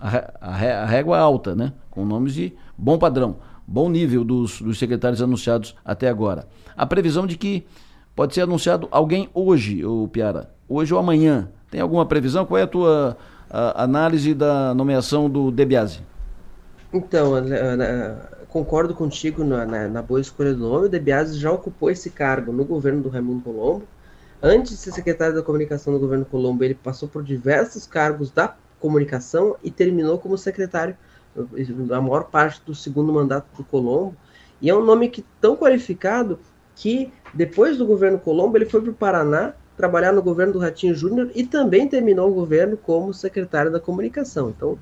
a, 0.00 0.50
a, 0.50 0.86
régua 0.86 1.18
alta, 1.18 1.54
né? 1.54 1.72
com 1.90 2.04
nomes 2.04 2.34
de 2.34 2.52
bom 2.76 2.98
padrão, 2.98 3.36
bom 3.66 3.88
nível 3.88 4.24
dos, 4.24 4.60
dos 4.60 4.78
secretários 4.78 5.22
anunciados 5.22 5.74
até 5.84 6.08
agora. 6.08 6.46
A 6.76 6.86
previsão 6.86 7.26
de 7.26 7.36
que 7.36 7.66
Pode 8.14 8.32
ser 8.32 8.42
anunciado 8.42 8.86
alguém 8.92 9.28
hoje, 9.34 9.84
o 9.84 10.06
Piara, 10.06 10.48
hoje 10.68 10.94
ou 10.94 11.00
amanhã. 11.00 11.48
Tem 11.68 11.80
alguma 11.80 12.06
previsão? 12.06 12.46
Qual 12.46 12.56
é 12.56 12.62
a 12.62 12.66
tua 12.66 13.16
a, 13.50 13.82
análise 13.82 14.32
da 14.32 14.72
nomeação 14.72 15.28
do 15.28 15.50
Debiase? 15.50 16.00
Então, 16.92 17.32
concordo 18.46 18.94
contigo 18.94 19.42
na, 19.42 19.66
na, 19.66 19.88
na, 19.88 20.00
boa 20.00 20.20
escolha 20.20 20.54
do 20.54 20.60
nome. 20.60 20.86
O 20.86 20.88
Debiase 20.88 21.36
já 21.36 21.50
ocupou 21.50 21.90
esse 21.90 22.08
cargo 22.08 22.52
no 22.52 22.64
governo 22.64 23.02
do 23.02 23.08
Raimundo 23.08 23.42
Colombo. 23.42 23.82
Antes 24.40 24.72
de 24.72 24.78
ser 24.78 24.92
secretário 24.92 25.34
da 25.34 25.42
comunicação 25.42 25.92
do 25.92 25.98
governo 25.98 26.24
Colombo, 26.24 26.62
ele 26.62 26.74
passou 26.74 27.08
por 27.08 27.24
diversos 27.24 27.84
cargos 27.84 28.30
da 28.30 28.54
comunicação 28.78 29.56
e 29.60 29.72
terminou 29.72 30.18
como 30.20 30.38
secretário 30.38 30.96
a 31.92 32.00
maior 32.00 32.24
parte 32.24 32.60
do 32.64 32.74
segundo 32.74 33.12
mandato 33.12 33.46
do 33.56 33.64
Colombo. 33.64 34.16
E 34.60 34.70
é 34.70 34.74
um 34.74 34.84
nome 34.84 35.08
que 35.08 35.24
tão 35.40 35.56
qualificado 35.56 36.38
que 36.76 37.12
depois 37.32 37.76
do 37.76 37.86
governo 37.86 38.18
Colombo 38.18 38.56
ele 38.56 38.66
foi 38.66 38.80
para 38.80 38.90
o 38.90 38.94
Paraná 38.94 39.54
trabalhar 39.76 40.12
no 40.12 40.22
governo 40.22 40.52
do 40.52 40.58
Ratinho 40.58 40.94
Júnior 40.94 41.30
e 41.34 41.44
também 41.44 41.88
terminou 41.88 42.30
o 42.30 42.34
governo 42.34 42.76
como 42.76 43.12
secretário 43.12 43.70
da 43.70 43.80
comunicação. 43.80 44.50
Então 44.50 44.78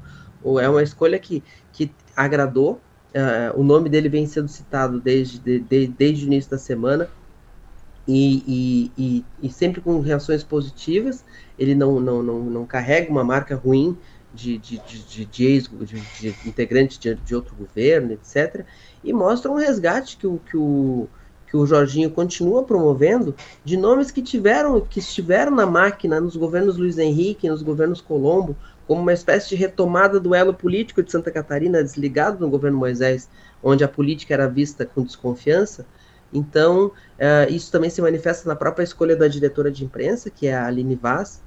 é 0.60 0.68
uma 0.68 0.82
escolha 0.82 1.18
que, 1.18 1.42
que 1.72 1.90
agradou. 2.16 2.80
Uh, 3.14 3.60
o 3.60 3.62
nome 3.62 3.90
dele 3.90 4.08
vem 4.08 4.26
sendo 4.26 4.48
citado 4.48 4.98
desde, 5.00 5.38
de, 5.38 5.60
de, 5.60 5.86
desde 5.86 6.24
o 6.24 6.26
início 6.26 6.50
da 6.50 6.58
semana. 6.58 7.08
e, 8.06 8.42
e, 8.46 8.92
e, 8.98 9.24
e, 9.42 9.50
sempre 9.50 9.80
com 9.80 10.00
reações 10.00 10.42
positivas. 10.42 11.24
Ele 11.58 11.74
não, 11.74 12.00
não, 12.00 12.22
não, 12.22 12.40
não 12.40 12.66
carrega 12.66 13.10
uma 13.10 13.22
marca 13.22 13.54
ruim 13.54 13.96
de, 14.34 14.58
de, 14.58 14.78
de, 14.78 15.24
de, 15.24 15.46
ex, 15.46 15.68
de, 15.68 16.00
de 16.30 16.48
integrante 16.48 16.98
de, 16.98 17.14
de 17.14 17.34
outro 17.34 17.54
governo, 17.54 18.12
etc. 18.12 18.64
E 19.02 19.12
mostra 19.12 19.50
um 19.50 19.56
resgate 19.56 20.16
que 20.16 20.26
o, 20.26 20.38
que 20.38 20.56
o, 20.56 21.08
que 21.46 21.56
o 21.56 21.66
Jorginho 21.66 22.10
continua 22.10 22.64
promovendo 22.64 23.34
de 23.64 23.76
nomes 23.76 24.10
que 24.10 24.22
tiveram 24.22 24.80
que 24.80 24.98
estiveram 24.98 25.52
na 25.54 25.66
máquina 25.66 26.20
nos 26.20 26.36
governos 26.36 26.78
Luiz 26.78 26.98
Henrique, 26.98 27.48
nos 27.48 27.62
governos 27.62 28.00
Colombo, 28.00 28.56
como 28.86 29.02
uma 29.02 29.12
espécie 29.12 29.50
de 29.50 29.56
retomada 29.56 30.18
do 30.18 30.34
elo 30.34 30.54
político 30.54 31.02
de 31.02 31.10
Santa 31.10 31.30
Catarina, 31.30 31.82
desligado 31.82 32.40
no 32.40 32.50
governo 32.50 32.78
Moisés, 32.78 33.28
onde 33.62 33.84
a 33.84 33.88
política 33.88 34.34
era 34.34 34.48
vista 34.48 34.86
com 34.86 35.02
desconfiança. 35.02 35.86
Então, 36.32 36.86
uh, 36.86 37.50
isso 37.50 37.70
também 37.70 37.90
se 37.90 38.00
manifesta 38.00 38.48
na 38.48 38.56
própria 38.56 38.84
escolha 38.84 39.14
da 39.14 39.28
diretora 39.28 39.70
de 39.70 39.84
imprensa, 39.84 40.30
que 40.30 40.46
é 40.46 40.54
a 40.54 40.66
Aline 40.66 40.94
Vaz. 40.94 41.42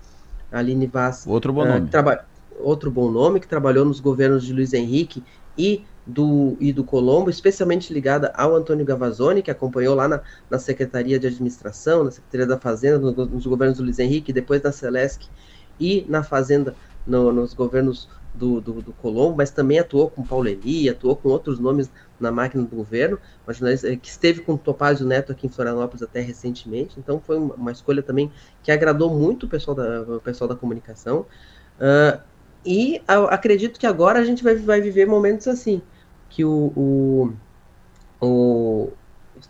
A 0.52 0.60
Aline 0.60 0.86
Vaz. 0.86 1.26
Outro 1.26 1.52
bom 1.52 1.64
uh, 1.64 1.68
nome. 1.68 1.90
Outro 2.60 2.90
bom 2.90 3.12
nome, 3.12 3.40
que 3.40 3.48
trabalhou 3.48 3.86
nos 3.86 4.00
governos 4.00 4.44
de 4.44 4.54
Luiz 4.54 4.74
Henrique 4.74 5.24
e 5.58 5.86
do, 6.06 6.56
e 6.60 6.72
do 6.72 6.84
Colombo, 6.84 7.30
especialmente 7.30 7.92
ligada 7.92 8.32
ao 8.36 8.56
Antônio 8.56 8.86
Gavazzoni, 8.86 9.42
que 9.42 9.50
acompanhou 9.50 9.96
lá 9.96 10.08
na, 10.08 10.22
na 10.50 10.60
Secretaria 10.60 11.18
de 11.18 11.28
Administração, 11.28 12.04
na 12.04 12.12
Secretaria 12.12 12.46
da 12.46 12.60
Fazenda, 12.60 13.00
no, 13.00 13.12
nos 13.12 13.46
governos 13.46 13.78
do 13.78 13.84
Luiz 13.84 14.00
Henrique, 14.00 14.32
depois 14.32 14.62
na 14.62 14.72
Celesc 14.72 15.28
e 15.80 16.06
na 16.08 16.24
Fazenda 16.24 16.76
no, 17.06 17.32
nos 17.32 17.54
governos 17.54 18.08
do, 18.34 18.60
do, 18.60 18.82
do, 18.82 18.94
Colombo, 18.94 19.38
mas 19.38 19.50
também 19.50 19.80
atuou 19.80 20.10
com 20.10 20.24
Paulo 20.24 20.48
Eli, 20.48 20.90
atuou 20.90 21.16
com 21.16 21.30
outros 21.30 21.58
nomes 21.58 21.90
na 22.20 22.32
máquina 22.32 22.64
do 22.64 22.76
governo, 22.76 23.18
jornalista 23.48 23.92
eh, 23.92 23.96
que 23.96 24.10
esteve 24.10 24.42
com 24.42 24.54
o 24.54 24.58
Topázio 24.58 25.08
Neto 25.08 25.32
aqui 25.32 25.48
em 25.48 25.50
Florianópolis 25.50 26.04
até 26.04 26.20
recentemente, 26.20 27.00
então 27.00 27.20
foi 27.20 27.38
uma, 27.38 27.56
uma 27.56 27.72
escolha 27.72 28.04
também 28.04 28.32
que 28.62 28.72
agradou 28.72 29.10
muito 29.10 29.46
o 29.46 29.50
pessoal 29.50 29.76
da, 29.76 30.02
o 30.02 30.20
pessoal 30.20 30.50
da 30.50 30.56
comunicação. 30.56 31.26
Uh, 31.80 32.20
e 32.66 33.02
acredito 33.30 33.80
que 33.80 33.86
agora 33.86 34.20
a 34.20 34.24
gente 34.24 34.44
vai, 34.44 34.56
vai 34.56 34.82
viver 34.82 35.06
momentos 35.06 35.48
assim, 35.48 35.82
que 36.30 36.44
o, 36.44 36.72
o, 36.76 37.34
o 38.20 38.92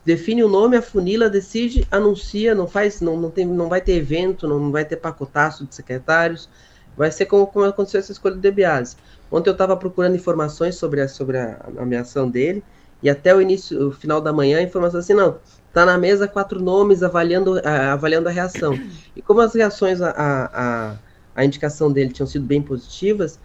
define 0.03 0.43
o 0.43 0.49
nome, 0.49 0.77
a 0.77 0.81
funila, 0.81 1.29
decide, 1.29 1.87
anuncia, 1.89 2.53
não 2.53 2.67
faz, 2.67 3.01
não, 3.01 3.17
não, 3.17 3.31
tem, 3.31 3.45
não 3.45 3.69
vai 3.69 3.81
ter 3.81 3.93
evento, 3.93 4.47
não 4.47 4.71
vai 4.71 4.85
ter 4.85 4.97
pacotaço 4.97 5.65
de 5.65 5.73
secretários, 5.73 6.49
vai 6.97 7.11
ser 7.11 7.25
como, 7.25 7.47
como 7.47 7.65
aconteceu 7.65 7.99
essa 7.99 8.11
escolha 8.11 8.35
do 8.35 8.41
Debiase. 8.41 8.97
Ontem 9.31 9.49
eu 9.49 9.53
estava 9.53 9.75
procurando 9.75 10.15
informações 10.15 10.75
sobre 10.75 11.01
a, 11.01 11.07
sobre 11.07 11.37
a 11.37 11.65
nomeação 11.73 12.29
dele, 12.29 12.63
e 13.01 13.09
até 13.09 13.35
o 13.35 13.41
início, 13.41 13.89
o 13.89 13.91
final 13.91 14.19
da 14.21 14.33
manhã, 14.33 14.59
a 14.59 14.63
informação 14.63 14.99
assim, 14.99 15.13
não, 15.13 15.37
tá 15.73 15.85
na 15.85 15.97
mesa 15.97 16.27
quatro 16.27 16.59
nomes 16.61 17.03
avaliando, 17.03 17.59
a, 17.63 17.93
avaliando 17.93 18.29
a 18.29 18.31
reação. 18.31 18.79
E 19.15 19.21
como 19.21 19.41
as 19.41 19.53
reações 19.53 20.01
a, 20.01 20.11
a, 20.11 20.95
a, 21.35 21.45
indicação 21.45 21.91
dele 21.91 22.11
tinham 22.11 22.27
sido 22.27 22.45
bem 22.45 22.61
positivas, 22.61 23.39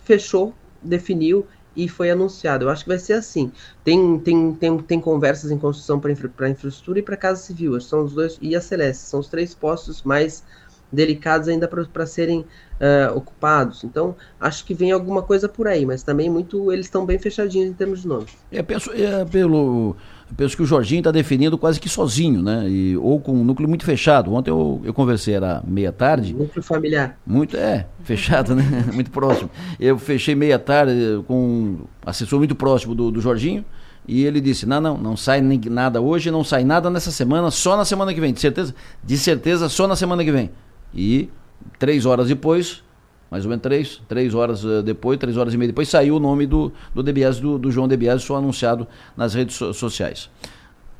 fechou, 0.00 0.54
definiu 0.82 1.46
e 1.76 1.88
foi 1.88 2.10
anunciado. 2.10 2.64
Eu 2.64 2.70
acho 2.70 2.84
que 2.84 2.88
vai 2.88 2.98
ser 2.98 3.14
assim. 3.14 3.50
Tem, 3.84 4.18
tem, 4.18 4.54
tem, 4.54 4.78
tem 4.78 5.00
conversas 5.00 5.50
em 5.50 5.58
construção 5.58 5.98
para 6.00 6.12
infra, 6.12 6.50
infraestrutura 6.50 6.98
e 6.98 7.02
para 7.02 7.16
Casa 7.16 7.42
Civil. 7.42 7.80
São 7.80 8.04
os 8.04 8.12
dois, 8.12 8.38
e 8.40 8.54
a 8.54 8.60
Celeste. 8.60 9.02
São 9.02 9.20
os 9.20 9.28
três 9.28 9.54
postos 9.54 10.02
mais 10.02 10.44
delicados 10.90 11.48
ainda 11.48 11.66
para 11.66 12.06
serem 12.06 12.44
uh, 12.82 13.16
ocupados. 13.16 13.84
Então, 13.84 14.16
acho 14.40 14.64
que 14.64 14.74
vem 14.74 14.90
alguma 14.90 15.22
coisa 15.22 15.48
por 15.48 15.68
aí, 15.68 15.86
mas 15.86 16.02
também 16.02 16.28
muito 16.28 16.72
eles 16.72 16.86
estão 16.86 17.06
bem 17.06 17.18
fechadinhos 17.18 17.70
em 17.70 17.72
termos 17.72 18.02
de 18.02 18.08
nomes. 18.08 18.30
É, 18.50 18.60
penso, 18.62 18.90
é, 18.92 19.24
pelo, 19.24 19.96
penso 20.36 20.56
que 20.56 20.62
o 20.62 20.66
Jorginho 20.66 21.00
está 21.00 21.12
definindo 21.12 21.56
quase 21.56 21.78
que 21.78 21.88
sozinho, 21.88 22.42
né? 22.42 22.68
E, 22.68 22.96
ou 22.96 23.20
com 23.20 23.32
um 23.32 23.44
núcleo 23.44 23.68
muito 23.68 23.84
fechado. 23.84 24.34
Ontem 24.34 24.50
eu, 24.50 24.80
eu 24.84 24.92
conversei, 24.92 25.34
era 25.34 25.62
meia-tarde. 25.64 26.34
Núcleo 26.34 26.62
familiar. 26.62 27.16
Muito, 27.24 27.56
é, 27.56 27.86
fechado, 28.02 28.54
né? 28.54 28.64
muito 28.92 29.10
próximo. 29.10 29.48
Eu 29.78 29.96
fechei 29.98 30.34
meia-tarde 30.34 31.22
com 31.26 31.34
um 31.34 31.78
assessor 32.04 32.38
muito 32.38 32.54
próximo 32.54 32.94
do, 32.94 33.10
do 33.10 33.20
Jorginho. 33.20 33.64
E 34.06 34.24
ele 34.24 34.40
disse: 34.40 34.66
Não, 34.66 34.80
não, 34.80 34.98
não 34.98 35.16
sai 35.16 35.40
nada 35.40 36.00
hoje, 36.00 36.28
não 36.28 36.42
sai 36.42 36.64
nada 36.64 36.90
nessa 36.90 37.12
semana, 37.12 37.52
só 37.52 37.76
na 37.76 37.84
semana 37.84 38.12
que 38.12 38.20
vem. 38.20 38.32
De 38.32 38.40
certeza? 38.40 38.74
De 39.04 39.16
certeza, 39.16 39.68
só 39.68 39.86
na 39.86 39.94
semana 39.94 40.24
que 40.24 40.32
vem. 40.32 40.50
E 40.92 41.30
três 41.78 42.06
horas 42.06 42.28
depois, 42.28 42.82
mais 43.30 43.44
ou 43.44 43.50
menos 43.50 43.62
três, 43.62 44.02
três 44.08 44.34
horas 44.34 44.64
uh, 44.64 44.82
depois, 44.82 45.18
três 45.18 45.36
horas 45.36 45.54
e 45.54 45.56
meia 45.56 45.68
depois, 45.68 45.88
saiu 45.88 46.16
o 46.16 46.20
nome 46.20 46.46
do, 46.46 46.72
do 46.94 47.02
DBS, 47.02 47.40
do, 47.40 47.58
do 47.58 47.70
João 47.70 47.88
DBS, 47.88 48.22
só 48.22 48.36
anunciado 48.36 48.86
nas 49.16 49.34
redes 49.34 49.56
so 49.56 49.72
sociais. 49.72 50.30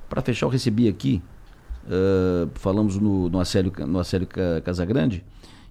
Para 0.08 0.22
fechar, 0.22 0.46
eu 0.46 0.50
recebi 0.50 0.88
aqui, 0.88 1.22
uh, 1.84 2.50
falamos 2.54 2.96
no, 2.96 3.28
no 3.28 3.38
Acélio, 3.38 3.72
no 3.86 3.98
Acélio 3.98 4.28
Casagrande, 4.64 5.24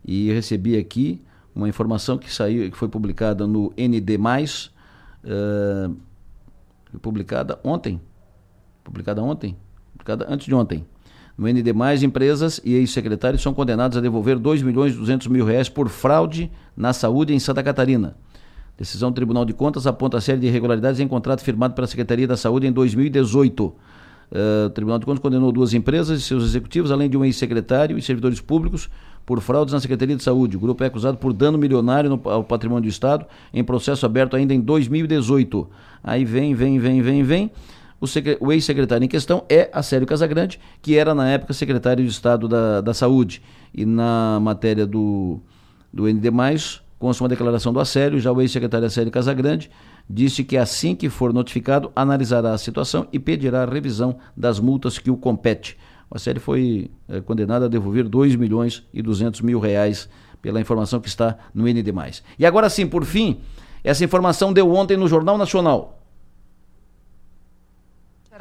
e 0.05 0.31
recebi 0.31 0.77
aqui 0.77 1.21
uma 1.55 1.67
informação 1.67 2.17
que 2.17 2.31
saiu, 2.31 2.69
que 2.71 2.77
foi 2.77 2.87
publicada 2.87 3.45
no 3.45 3.73
ND+, 3.77 4.17
uh, 4.17 5.95
publicada 7.01 7.59
ontem, 7.63 7.99
publicada 8.83 9.21
ontem, 9.21 9.57
publicada 9.93 10.25
antes 10.29 10.45
de 10.45 10.55
ontem, 10.55 10.85
no 11.41 11.47
ND+, 11.47 11.73
empresas 12.05 12.61
e 12.63 12.75
ex-secretários 12.75 13.41
são 13.41 13.51
condenados 13.51 13.97
a 13.97 14.01
devolver 14.01 14.37
2 14.37 14.61
milhões 14.61 14.93
e 14.93 14.97
200 14.97 15.25
mil 15.25 15.43
reais 15.43 15.67
por 15.67 15.89
fraude 15.89 16.51
na 16.77 16.93
saúde 16.93 17.33
em 17.33 17.39
Santa 17.39 17.63
Catarina. 17.63 18.15
Decisão 18.77 19.09
do 19.09 19.15
Tribunal 19.15 19.43
de 19.43 19.51
Contas 19.51 19.87
aponta 19.87 20.17
a 20.17 20.21
série 20.21 20.39
de 20.39 20.45
irregularidades 20.45 20.99
em 20.99 21.07
contrato 21.07 21.41
firmado 21.41 21.73
pela 21.73 21.87
Secretaria 21.87 22.27
da 22.27 22.37
Saúde 22.37 22.67
em 22.67 22.71
2018. 22.71 23.65
Uh, 23.65 23.75
eh, 24.31 24.65
o 24.67 24.69
Tribunal 24.69 24.99
de 24.99 25.05
Contas 25.05 25.19
condenou 25.19 25.51
duas 25.51 25.73
empresas 25.73 26.19
e 26.19 26.23
seus 26.23 26.43
executivos, 26.43 26.91
além 26.91 27.09
de 27.09 27.17
um 27.17 27.25
ex-secretário 27.25 27.97
e 27.97 28.03
servidores 28.03 28.39
públicos, 28.39 28.87
por 29.25 29.41
fraudes 29.41 29.73
na 29.73 29.79
Secretaria 29.79 30.15
de 30.15 30.21
Saúde. 30.21 30.57
O 30.57 30.59
grupo 30.59 30.83
é 30.83 30.87
acusado 30.87 31.17
por 31.17 31.33
dano 31.33 31.57
milionário 31.57 32.07
no, 32.07 32.21
ao 32.29 32.43
patrimônio 32.43 32.83
do 32.83 32.89
Estado, 32.89 33.25
em 33.51 33.63
processo 33.63 34.05
aberto 34.05 34.35
ainda 34.35 34.53
em 34.53 34.61
2018. 34.61 35.67
Aí 36.03 36.23
vem, 36.23 36.53
vem, 36.53 36.77
vem, 36.77 37.01
vem, 37.01 37.23
vem 37.23 37.51
o, 38.01 38.47
o 38.47 38.51
ex-secretário 38.51 39.05
em 39.05 39.07
questão 39.07 39.45
é 39.47 39.69
Acélio 39.71 40.07
Casagrande, 40.07 40.59
que 40.81 40.97
era 40.97 41.13
na 41.13 41.29
época 41.29 41.53
secretário 41.53 42.03
de 42.03 42.09
Estado 42.09 42.47
da, 42.47 42.81
da 42.81 42.93
Saúde. 42.95 43.43
E 43.71 43.85
na 43.85 44.39
matéria 44.41 44.87
do, 44.87 45.39
do 45.93 46.11
ND, 46.11 46.29
consta 46.97 47.23
uma 47.23 47.29
declaração 47.29 47.71
do 47.71 47.79
Acélio, 47.79 48.19
já 48.19 48.31
o 48.31 48.41
ex-secretário 48.41 48.87
Acélio 48.87 49.11
Casagrande 49.11 49.69
disse 50.09 50.43
que 50.43 50.57
assim 50.57 50.95
que 50.95 51.09
for 51.09 51.31
notificado, 51.31 51.91
analisará 51.95 52.53
a 52.53 52.57
situação 52.57 53.07
e 53.13 53.19
pedirá 53.19 53.63
a 53.63 53.65
revisão 53.65 54.17
das 54.35 54.59
multas 54.59 54.97
que 54.97 55.11
o 55.11 55.15
compete. 55.15 55.77
O 56.09 56.17
Acélio 56.17 56.41
foi 56.41 56.89
é, 57.07 57.21
condenado 57.21 57.65
a 57.65 57.67
devolver 57.67 58.09
2 58.09 58.35
milhões 58.35 58.83
e 58.91 59.01
200 59.01 59.41
mil 59.41 59.59
reais 59.59 60.09
pela 60.41 60.59
informação 60.59 60.99
que 60.99 61.07
está 61.07 61.37
no 61.53 61.65
ND. 61.65 61.93
E 62.37 62.45
agora 62.45 62.67
sim, 62.67 62.87
por 62.87 63.05
fim, 63.05 63.39
essa 63.83 64.03
informação 64.03 64.51
deu 64.51 64.73
ontem 64.73 64.97
no 64.97 65.07
Jornal 65.07 65.37
Nacional 65.37 66.00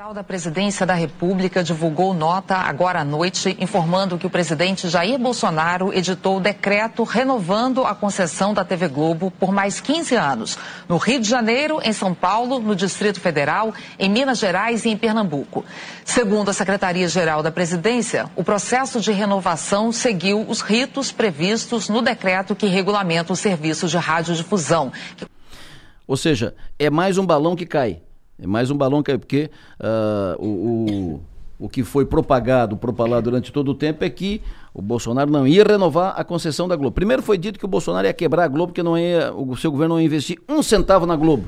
geral 0.00 0.14
da 0.14 0.24
Presidência 0.24 0.86
da 0.86 0.94
República 0.94 1.62
divulgou 1.62 2.14
nota 2.14 2.56
agora 2.56 3.00
à 3.00 3.04
noite 3.04 3.54
informando 3.60 4.16
que 4.16 4.26
o 4.26 4.30
presidente 4.30 4.88
Jair 4.88 5.18
Bolsonaro 5.18 5.92
editou 5.92 6.38
o 6.38 6.40
decreto 6.40 7.02
renovando 7.02 7.84
a 7.84 7.94
concessão 7.94 8.54
da 8.54 8.64
TV 8.64 8.88
Globo 8.88 9.30
por 9.30 9.52
mais 9.52 9.78
15 9.78 10.14
anos, 10.14 10.58
no 10.88 10.96
Rio 10.96 11.20
de 11.20 11.28
Janeiro, 11.28 11.82
em 11.84 11.92
São 11.92 12.14
Paulo, 12.14 12.58
no 12.60 12.74
Distrito 12.74 13.20
Federal, 13.20 13.74
em 13.98 14.08
Minas 14.08 14.38
Gerais 14.38 14.86
e 14.86 14.88
em 14.88 14.96
Pernambuco. 14.96 15.66
Segundo 16.02 16.48
a 16.48 16.54
Secretaria-Geral 16.54 17.42
da 17.42 17.50
Presidência, 17.50 18.24
o 18.34 18.42
processo 18.42 19.02
de 19.02 19.12
renovação 19.12 19.92
seguiu 19.92 20.46
os 20.48 20.62
ritos 20.62 21.12
previstos 21.12 21.90
no 21.90 22.00
decreto 22.00 22.56
que 22.56 22.68
regulamenta 22.68 23.34
os 23.34 23.40
serviços 23.40 23.90
de 23.90 23.98
radiodifusão. 23.98 24.90
Ou 26.06 26.16
seja, 26.16 26.54
é 26.78 26.88
mais 26.88 27.18
um 27.18 27.26
balão 27.26 27.54
que 27.54 27.66
cai. 27.66 28.00
É 28.42 28.46
mais 28.46 28.70
um 28.70 28.76
balão 28.76 29.03
que 29.03 29.12
é 29.12 29.18
porque 29.18 29.50
uh, 29.79 30.44
o, 30.44 30.48
o, 30.48 31.20
o 31.66 31.68
que 31.68 31.85
foi 31.85 32.07
propagado, 32.07 32.76
propalado 32.76 33.31
durante 33.31 33.53
todo 33.53 33.72
o 33.72 33.74
tempo 33.74 34.03
é 34.05 34.11
que 34.11 34.40
o 34.72 34.81
Bolsonaro 34.81 35.31
não 35.31 35.46
ia 35.46 35.62
renovar 35.62 36.14
a 36.16 36.24
concessão 36.24 36.66
da 36.66 36.76
Globo. 36.76 36.94
Primeiro 36.94 37.22
foi 37.22 37.37
dito 37.37 37.59
que 37.59 37.64
o 37.64 37.68
Bolsonaro 37.68 38.07
ia 38.07 38.12
quebrar 38.12 38.44
a 38.44 38.48
Globo, 38.48 38.72
que 38.72 38.83
não 38.83 38.96
ia, 38.96 39.33
o 39.35 39.57
seu 39.57 39.70
governo 39.70 39.94
não 39.94 40.00
ia 40.00 40.07
investir 40.07 40.38
um 40.48 40.62
centavo 40.62 41.05
na 41.05 41.16
Globo. 41.16 41.46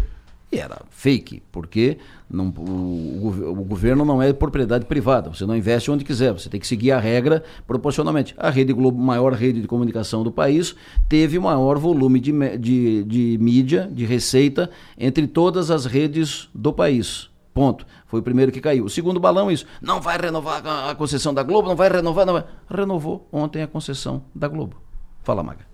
E 0.53 0.59
era 0.59 0.83
fake, 0.91 1.43
porque 1.51 1.97
não, 2.29 2.49
o, 2.49 3.53
o, 3.53 3.65
governo 3.65 4.05
não 4.05 4.23
é 4.23 4.35
propriedade 4.35 4.85
privada. 4.85 5.31
Você 5.33 5.47
não 5.47 5.57
investe 5.57 5.91
onde 5.91 6.05
quiser, 6.05 6.31
você 6.31 6.51
tem 6.51 6.61
que 6.61 6.67
seguir 6.67 6.93
a 6.93 7.01
regra 7.01 7.43
proporcionalmente. 7.67 8.35
A 8.37 8.51
Rede 8.51 8.71
Globo, 8.75 9.03
maior 9.03 9.33
rede 9.33 9.63
de 9.63 9.67
comunicação 9.67 10.23
do 10.23 10.31
país, 10.31 10.77
teve 11.09 11.39
maior 11.39 11.79
volume 11.79 12.21
de, 12.21 12.59
de, 12.59 13.03
de 13.05 13.39
mídia, 13.41 13.89
de 13.91 14.05
receita, 14.05 14.69
entre 14.99 15.27
todas 15.27 15.71
as 15.71 15.87
redes 15.87 16.51
do 16.55 16.71
país. 16.71 17.31
Ponto. 17.55 17.87
Foi 18.07 18.21
o 18.21 18.23
primeiro 18.23 18.53
que 18.53 18.61
caiu. 18.61 18.85
O 18.85 18.91
segundo 18.91 19.19
balão 19.19 19.49
é 19.49 19.55
isso. 19.55 19.65
Não 19.81 20.03
vai 20.03 20.19
renovar 20.19 20.63
a 20.67 20.95
concessão 20.95 21.33
da 21.33 21.43
Globo, 21.43 21.67
não 21.67 21.77
vai 21.77 21.89
renovar, 21.89 22.27
não 22.27 22.35
vai. 22.35 22.45
Renovou 22.69 23.27
ontem 23.33 23.63
a 23.63 23.67
concessão 23.67 24.25
da 24.35 24.49
Globo. 24.49 24.77
Fala, 25.23 25.43
Maga. 25.43 25.72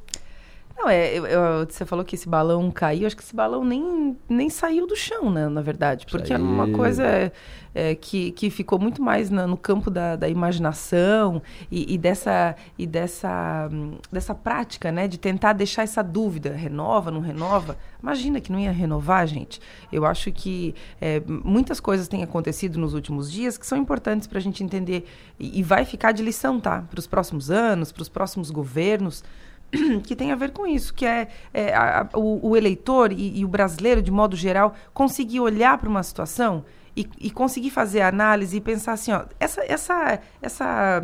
Não, 0.79 0.89
é, 0.89 1.12
eu, 1.12 1.26
eu, 1.26 1.66
você 1.68 1.85
falou 1.85 2.05
que 2.05 2.14
esse 2.14 2.29
balão 2.29 2.70
caiu, 2.70 3.09
acho 3.09 3.16
que 3.16 3.22
esse 3.22 3.35
balão 3.35 3.64
nem, 3.64 4.16
nem 4.29 4.49
saiu 4.49 4.87
do 4.87 4.95
chão, 4.95 5.29
né, 5.29 5.49
na 5.49 5.61
verdade. 5.61 6.07
Porque 6.09 6.33
é 6.33 6.39
uma 6.39 6.70
coisa 6.70 7.33
é, 7.74 7.97
que, 7.97 8.31
que 8.31 8.49
ficou 8.49 8.79
muito 8.79 9.03
mais 9.03 9.29
na, 9.29 9.45
no 9.45 9.57
campo 9.57 9.91
da, 9.91 10.14
da 10.14 10.29
imaginação 10.29 11.43
e, 11.68 11.95
e, 11.95 11.99
dessa, 11.99 12.55
e 12.79 12.87
dessa, 12.87 13.68
dessa 14.12 14.37
prática, 14.37 14.93
né, 14.93 15.09
de 15.09 15.18
tentar 15.18 15.53
deixar 15.53 15.83
essa 15.83 16.01
dúvida, 16.01 16.53
renova, 16.53 17.11
não 17.11 17.20
renova. 17.20 17.76
Imagina 18.01 18.41
que 18.41 18.53
não 18.53 18.61
ia 18.61 18.70
renovar, 18.70 19.26
gente. 19.26 19.61
Eu 19.93 20.07
acho 20.07 20.31
que 20.31 20.76
é, 21.01 21.20
muitas 21.26 21.81
coisas 21.81 22.07
têm 22.07 22.22
acontecido 22.22 22.79
nos 22.79 22.95
últimos 22.95 23.33
dias 23.33 23.59
que 23.59 23.66
são 23.66 23.76
importantes 23.76 24.29
para 24.29 24.39
a 24.39 24.43
gente 24.43 24.62
entender 24.62 25.09
e, 25.41 25.59
e 25.59 25.62
vai 25.64 25.85
ficar 25.85 26.12
de 26.12 26.22
lição, 26.22 26.61
tá? 26.61 26.83
Para 26.89 27.01
os 27.01 27.07
próximos 27.09 27.51
anos, 27.51 27.91
para 27.91 28.03
os 28.03 28.09
próximos 28.09 28.53
governos. 28.53 29.24
que 30.05 30.16
tem 30.16 30.33
a 30.33 30.37
ver 30.37 30.53
com 30.53 30.66
isso, 30.66 30.95
que 30.95 31.05
é, 31.05 31.29
é 31.53 31.75
a, 31.75 32.09
o, 32.14 32.51
o, 32.51 32.57
eleitor 32.57 33.12
e, 33.12 33.39
e, 33.39 33.45
o 33.45 33.49
brasileiro, 33.49 34.01
de 34.01 34.11
modo 34.11 34.37
geral, 34.37 34.75
conseguir 34.95 35.41
olhar 35.41 35.77
para 35.79 35.89
uma 35.89 36.03
situação 36.03 36.64
e, 36.97 37.07
e, 37.19 37.31
conseguir 37.31 37.71
fazer 37.71 38.01
a 38.01 38.09
análise 38.09 38.57
e 38.57 38.61
pensar 38.61 38.93
assim, 38.93 39.12
ó, 39.12 39.25
essa, 39.39 39.62
essa, 39.64 40.21
essa, 40.41 41.03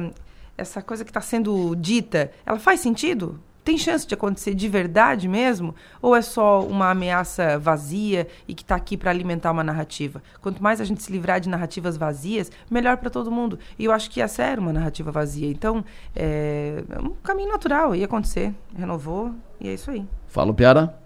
essa 0.56 0.82
coisa 0.82 1.04
que 1.04 1.10
está 1.10 1.20
sendo 1.20 1.74
dita, 1.76 2.30
ela 2.44 2.58
faz 2.58 2.80
sentido? 2.80 3.40
Tem 3.64 3.78
chance 3.78 4.06
de 4.06 4.12
acontecer 4.12 4.54
de 4.54 4.68
verdade 4.68 5.26
mesmo? 5.26 5.74
Ou 6.02 6.14
é 6.14 6.20
só 6.20 6.60
uma 6.60 6.90
ameaça 6.90 7.58
vazia 7.58 8.28
e 8.46 8.54
que 8.54 8.62
está 8.62 8.74
aqui 8.74 8.94
para 8.94 9.10
alimentar 9.10 9.50
uma 9.50 9.64
narrativa? 9.64 10.22
Quanto 10.42 10.62
mais 10.62 10.82
a 10.82 10.84
gente 10.84 11.02
se 11.02 11.10
livrar 11.10 11.40
de 11.40 11.48
narrativas 11.48 11.96
vazias, 11.96 12.52
melhor 12.70 12.98
para 12.98 13.08
todo 13.08 13.30
mundo. 13.30 13.58
E 13.78 13.86
eu 13.86 13.92
acho 13.92 14.10
que 14.10 14.20
essa 14.20 14.42
era 14.42 14.60
uma 14.60 14.72
narrativa 14.72 15.10
vazia. 15.10 15.48
Então, 15.48 15.82
é, 16.14 16.84
é 16.90 16.98
um 17.00 17.14
caminho 17.22 17.48
natural, 17.48 17.94
ia 17.96 18.04
acontecer. 18.04 18.54
Renovou 18.76 19.34
e 19.58 19.68
é 19.68 19.72
isso 19.72 19.90
aí. 19.90 20.06
Fala, 20.26 20.52
Piara. 20.52 21.02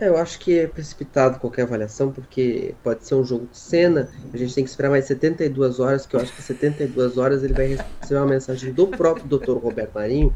É, 0.00 0.08
eu 0.08 0.16
acho 0.16 0.38
que 0.38 0.56
é 0.56 0.66
precipitado 0.66 1.38
qualquer 1.38 1.62
avaliação, 1.62 2.12
porque 2.12 2.74
pode 2.84 3.04
ser 3.04 3.16
um 3.16 3.24
jogo 3.24 3.46
de 3.50 3.58
cena, 3.58 4.08
a 4.32 4.36
gente 4.36 4.54
tem 4.54 4.62
que 4.62 4.70
esperar 4.70 4.90
mais 4.90 5.06
72 5.06 5.80
horas, 5.80 6.06
que 6.06 6.14
eu 6.14 6.20
acho 6.20 6.32
que 6.32 6.40
72 6.40 7.18
horas 7.18 7.42
ele 7.42 7.52
vai 7.52 7.66
receber 7.66 8.20
uma 8.20 8.26
mensagem 8.26 8.72
do 8.72 8.86
próprio 8.86 9.26
Dr. 9.26 9.58
Roberto 9.58 9.94
Marinho, 9.94 10.32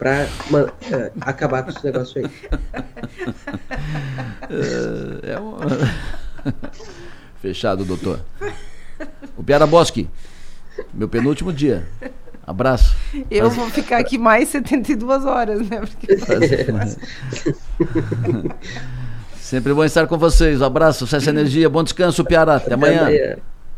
para 0.00 0.26
uh, 0.50 0.72
acabar 1.20 1.62
com 1.62 1.70
esse 1.70 1.84
negócio 1.84 2.22
aí. 2.24 2.30
é, 5.22 5.32
é 5.32 5.38
uma... 5.38 5.60
Fechado, 7.42 7.84
doutor. 7.84 8.18
O 9.36 9.42
Piara 9.42 9.66
Bosque, 9.66 10.08
meu 10.94 11.06
penúltimo 11.06 11.52
dia. 11.52 11.86
Abraço. 12.46 12.96
Eu 13.30 13.50
Faz... 13.50 13.56
vou 13.56 13.68
ficar 13.70 13.98
aqui 13.98 14.16
mais 14.16 14.48
72 14.48 15.26
horas, 15.26 15.68
né? 15.68 15.80
Porque... 15.80 16.16
Sempre 19.38 19.74
bom 19.74 19.84
estar 19.84 20.06
com 20.06 20.16
vocês. 20.16 20.62
Um 20.62 20.64
abraço, 20.64 21.00
sucesso 21.00 21.28
energia, 21.28 21.68
bom 21.68 21.84
descanso, 21.84 22.24
Piara. 22.24 22.56
Até, 22.56 22.66
Até 22.66 22.74
amanhã. 22.74 23.00
amanhã. 23.02 23.36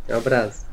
Um 0.08 0.16
abraço. 0.16 0.71